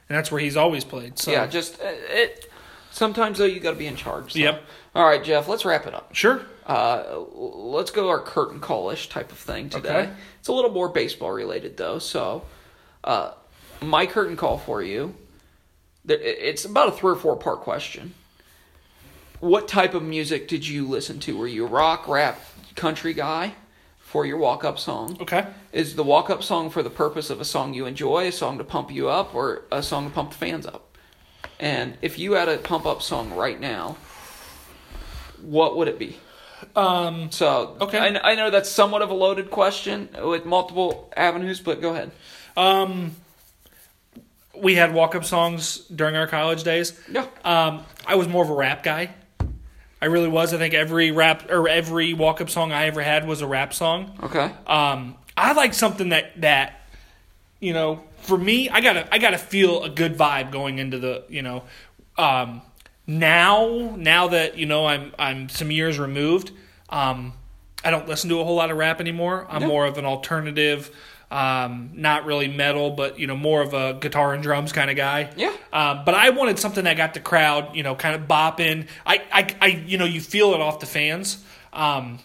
[0.09, 1.19] and that's where he's always played.
[1.19, 2.51] So Yeah, just uh, it.
[2.97, 4.33] Sometimes though, you got to be in charge.
[4.33, 4.39] so.
[4.39, 4.63] Yep.
[4.95, 5.49] All right, Jeff.
[5.49, 6.15] Let's wrap it up.
[6.15, 6.41] sure.
[6.65, 9.89] Uh, let's go our curtain call-ish type of thing today.
[9.89, 10.13] Okay.
[10.41, 11.99] It's a little more baseball related though.
[11.99, 12.45] So,
[13.05, 13.33] uh,
[13.83, 15.15] my curtain call for you.
[16.09, 18.15] It's about a three or four part question.
[19.41, 21.37] What type of music did you listen to?
[21.37, 22.41] Were you a rock, rap,
[22.77, 23.53] country guy
[23.99, 25.19] for your walk-up song?
[25.21, 25.47] Okay.
[25.71, 28.65] Is the walk-up song for the purpose of a song you enjoy, a song to
[28.65, 30.86] pump you up, or a song to pump the fans up?
[31.59, 33.97] And if you had a pump-up song right now,
[35.41, 36.19] what would it be?
[36.75, 37.99] Um, So Okay.
[37.99, 42.11] I, I know that's somewhat of a loaded question with multiple avenues, but go ahead.
[42.57, 43.17] um,
[44.59, 46.99] we had walk up songs during our college days.
[47.11, 47.27] Yeah.
[47.45, 49.11] Um, I was more of a rap guy.
[50.01, 50.55] I really was.
[50.55, 53.75] I think every rap or every walk up song I ever had was a rap
[53.75, 54.19] song.
[54.23, 54.51] Okay.
[54.67, 56.81] Um, I like something that that
[57.61, 61.25] you know for me I gotta I gotta feel a good vibe going into the
[61.29, 61.65] you know
[62.19, 62.63] um,
[63.07, 66.51] now now that you know I'm I'm some years removed
[66.91, 67.33] um,
[67.85, 69.69] I don't listen to a whole lot of rap anymore I'm Yeah.
[69.69, 70.91] more of an alternative
[71.31, 74.97] um, not really metal but you know more of a guitar and drums kind of
[74.97, 75.53] guy Yeah.
[75.73, 79.23] um, but I wanted something that got the crowd you know kind of bopping I,
[79.33, 82.19] I, I you know you feel it off the fans um,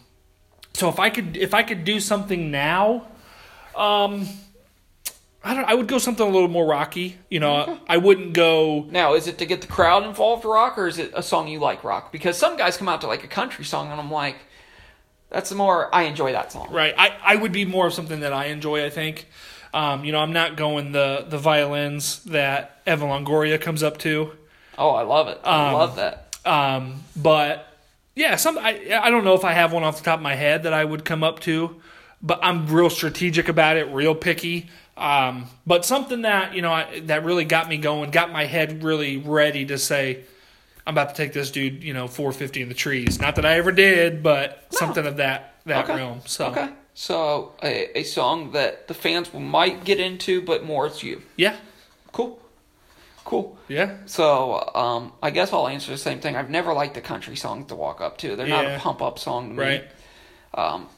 [0.74, 3.08] so if I could if I could do something now,
[3.76, 4.26] um
[5.44, 7.18] I don't I would go something a little more rocky.
[7.30, 10.88] You know, I wouldn't go Now, is it to get the crowd involved, rock, or
[10.88, 12.12] is it a song you like, rock?
[12.12, 14.38] Because some guys come out to like a country song, and I'm like,
[15.30, 15.94] that's more.
[15.96, 16.68] I enjoy that song.
[16.72, 16.94] right.
[16.98, 19.28] I, I would be more of something that I enjoy, I think.
[19.74, 24.34] Um, you know, I'm not going the the violins that Evan Longoria comes up to.
[24.78, 25.40] Oh, I love it.
[25.44, 26.38] I Um, love that.
[26.46, 27.68] Um, but
[28.16, 30.36] yeah, some I I don't know if I have one off the top of my
[30.36, 31.80] head that I would come up to,
[32.22, 34.70] but I'm real strategic about it, real picky.
[34.98, 38.84] Um, but something that you know I, that really got me going, got my head
[38.84, 40.24] really ready to say,
[40.86, 43.20] I'm about to take this dude, you know, 450 in the trees.
[43.20, 45.96] Not that I ever did, but something of that that Okay.
[45.96, 46.22] realm.
[46.26, 46.70] So Okay.
[46.94, 51.22] So a, a song that the fans might get into, but more it's you.
[51.38, 51.56] yeah,
[52.12, 52.38] Cool.
[53.24, 53.58] Cool.
[53.70, 56.36] yeah, So, um, I guess I'll answer the same thing.
[56.36, 58.36] I've never liked the country songs to walk up to.
[58.36, 59.62] They're not a pump up song to me.
[59.62, 59.86] right.
[60.54, 60.90] Um,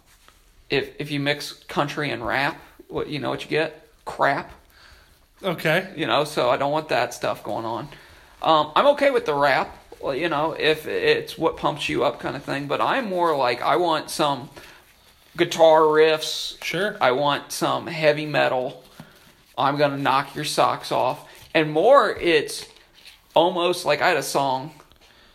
[0.70, 3.83] if if you mix country and rap, what you know what you get?
[4.06, 4.52] Crap.
[5.44, 7.90] Okay, You know, so I don't want that stuff going on.
[8.42, 9.78] Um, I'm okay with the rap.
[10.00, 12.68] Well, you know, if it's what pumps you up kind of thing.
[12.68, 14.50] But I'm more like I want some
[15.36, 16.62] guitar riffs.
[16.64, 16.96] sure.
[17.02, 18.84] I want some heavy metal.
[19.58, 21.28] I'm gonna knock your socks off.
[21.54, 22.66] And more, it's
[23.34, 24.72] almost like I had a song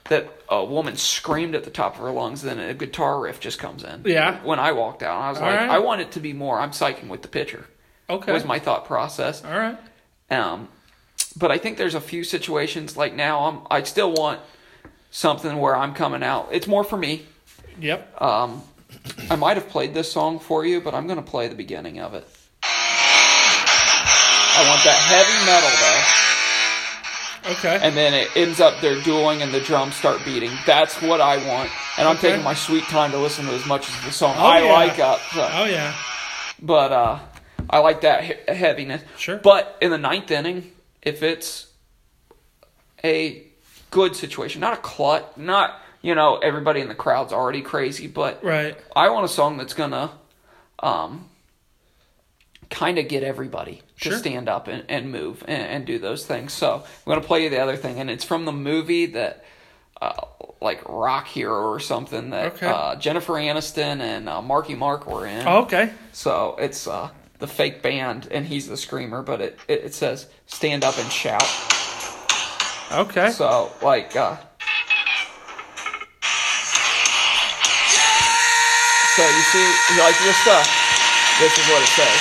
[0.08, 3.58] that a woman screamed at the top of her lungs, then a guitar riff just
[3.58, 4.02] comes in.
[4.06, 4.42] Yeah.
[4.42, 5.68] When I walked out, I was All like, right.
[5.70, 6.58] I want it to be more.
[6.58, 7.66] I'm psyching with the pitcher.
[8.10, 9.44] Okay, Was my thought process.
[9.44, 9.76] all right.
[10.30, 10.68] Um,
[11.36, 13.40] but I think there's a few situations like now.
[13.44, 14.40] I'm I still want
[15.10, 16.48] something where I'm coming out.
[16.52, 17.26] It's more for me.
[17.80, 18.20] Yep.
[18.20, 18.62] Um,
[19.30, 22.00] I might have played this song for you, but I'm going to play the beginning
[22.00, 22.26] of it.
[24.60, 25.70] I want that heavy metal
[27.44, 27.78] though, Okay.
[27.86, 30.50] and then it ends up they're dueling and the drums start beating.
[30.66, 32.30] That's what I want, and I'm Okay.
[32.30, 34.72] taking my sweet time to listen to as much as the song Oh, I yeah.
[34.72, 35.20] like up.
[35.32, 35.48] So.
[35.52, 35.94] oh yeah.
[36.60, 37.18] But uh,
[37.70, 39.02] I like that he- heaviness.
[39.16, 39.36] Sure.
[39.38, 41.66] But in the ninth inning, if it's
[43.04, 43.42] a
[43.90, 48.42] good situation, not a clut, not you know everybody in the crowd's already crazy, but
[48.44, 48.76] Right.
[48.94, 50.10] I want a song that's gonna
[50.80, 51.28] um,
[52.70, 54.12] kind of get everybody Sure.
[54.12, 56.52] to stand up and, and move and, and do those things.
[56.52, 59.44] So I'm gonna play you the other thing, and it's from the movie that
[60.00, 60.12] uh,
[60.60, 62.66] like rock hero or something that Okay.
[62.68, 65.46] uh, Jennifer Aniston and uh, Marky Mark were in.
[65.46, 65.90] Oh, okay.
[66.12, 70.26] So it's uh, the fake band, and he's the screamer, but it, it, it says
[70.46, 71.42] stand up and shout.
[72.90, 73.30] Okay.
[73.30, 74.36] So, like, uh,
[79.14, 79.68] so you see,
[79.98, 80.66] like, this stuff,
[81.38, 82.20] this is what it says.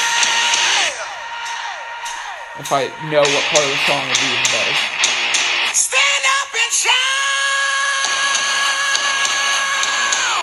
[2.59, 4.96] If I know what part of the song would be even better.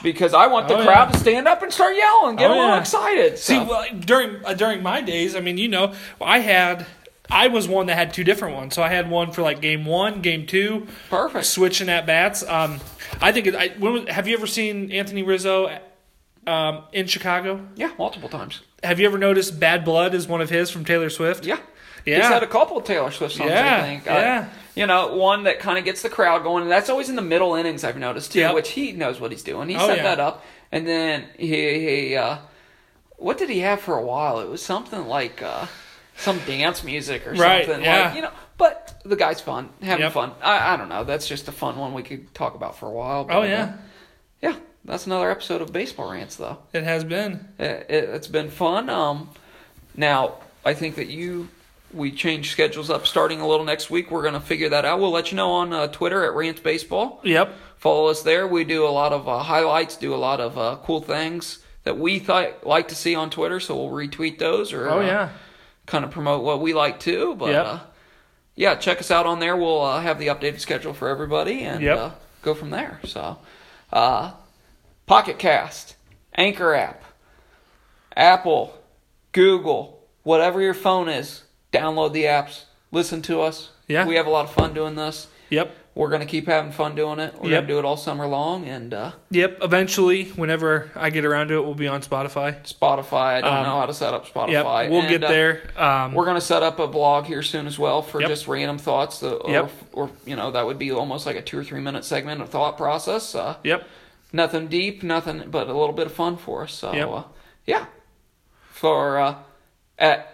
[0.05, 1.13] Because I want the Oh, crowd yeah.
[1.13, 2.79] to stand up and start yelling, get Oh, a little yeah.
[2.81, 3.39] excited.
[3.39, 6.87] See, So- well, during uh, during my days, I mean, you know, I had
[7.31, 8.75] I was one that had two different ones.
[8.75, 11.47] So I had one for like game one, game two, Perfect.
[11.47, 12.45] switching at bats.
[12.47, 12.79] Um,
[13.21, 15.71] I think it, I when was, have you ever seen Anthony Rizzo
[16.47, 17.67] um, in Chicago?
[17.77, 18.61] yeah, multiple times.
[18.83, 21.47] Have you ever noticed "Bad Blood" is one of his from Taylor Swift?
[21.47, 21.59] Yeah.
[22.05, 22.17] Yeah.
[22.17, 24.05] He's had a couple of Taylor Swift songs, Yeah, I think.
[24.05, 24.49] Yeah.
[24.75, 26.63] You know, one that kind of gets the crowd going.
[26.63, 28.55] And that's always in the middle innings, I've noticed, too, Yep.
[28.55, 29.69] which he knows what he's doing.
[29.69, 30.03] He Oh, set yeah.
[30.05, 30.45] that up.
[30.73, 32.39] And then he, he uh,
[33.17, 34.41] what did he have for a while?
[34.41, 35.67] It was something like uh,
[36.17, 37.85] some dance music or Right, something.
[37.85, 38.07] yeah.
[38.07, 40.13] Like, you know, but the guy's fun, having Yep.
[40.13, 40.33] fun.
[40.43, 41.05] I, I don't know.
[41.05, 43.25] That's just a fun one we could talk about for a while.
[43.25, 43.73] but, Oh uh, yeah,
[44.43, 46.59] yeah, that's another episode of Baseball Rants, though.
[46.73, 47.47] it has been.
[47.59, 48.91] It, it, it's been fun.
[48.91, 49.31] Um,
[49.97, 51.49] now I think that you
[51.95, 54.11] we change schedules up starting a little next week.
[54.11, 55.01] We're gonna figure that out.
[55.01, 57.21] We'll let you know on uh, Twitter at Rants Baseball.
[57.25, 57.53] Yep.
[57.77, 58.47] Follow us there.
[58.47, 61.99] We do a lot of uh, highlights, do a lot of uh, cool things that
[61.99, 63.61] we th- like to see on Twitter.
[63.61, 65.29] So we'll retweet those or Oh uh, yeah.
[65.87, 67.35] kind of promote what we like too.
[67.37, 67.67] But Yep.
[67.67, 67.79] uh,
[68.57, 69.57] yeah, check us out on there.
[69.57, 71.99] We'll uh, have the updated schedule for everybody and Yep.
[71.99, 72.11] uh,
[72.43, 73.01] go from there.
[73.05, 73.39] So,
[73.93, 74.33] uh,
[75.07, 75.97] Pocket Cast,
[76.35, 77.03] Anchor app,
[78.17, 78.77] Apple,
[79.33, 81.43] Google, whatever your phone is,
[81.79, 82.65] download the apps.
[82.93, 83.71] Listen to us.
[83.89, 84.07] Yeah.
[84.07, 85.27] we have a lot of fun doing this.
[85.51, 85.75] Yep.
[85.95, 87.35] We're gonna keep having fun doing it.
[87.39, 87.59] We're Yep.
[87.63, 89.59] gonna do it all summer long, and uh, Yep.
[89.63, 92.57] Eventually, whenever I get around to it, we'll be on Spotify.
[92.65, 93.35] Spotify.
[93.37, 94.51] I don't Um, know how to set up Spotify.
[94.85, 94.91] Yep.
[94.91, 95.63] We'll And, get uh, there.
[95.77, 98.29] Um, We're gonna set up a blog here soon as well for Yep.
[98.31, 99.23] just random thoughts.
[99.23, 99.71] uh, Or, Yep.
[99.93, 102.49] or you know that would be almost like a two or three minute segment of
[102.49, 103.35] thought process.
[103.35, 103.85] Uh, yep.
[104.33, 106.73] nothing deep, nothing, but a little bit of fun for us.
[106.73, 107.09] So Yep.
[107.11, 107.23] uh,
[107.67, 107.85] yeah,
[108.73, 109.35] for uh,
[109.99, 110.34] at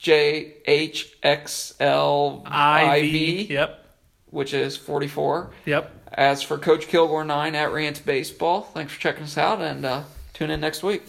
[0.00, 3.84] J H X L I V, Yep.
[4.30, 5.50] which is forty four.
[5.66, 5.92] Yep.
[6.12, 10.02] As for Coach Kilgore nine at Rants Baseball, thanks for checking us out and uh,
[10.32, 11.02] tune in next week.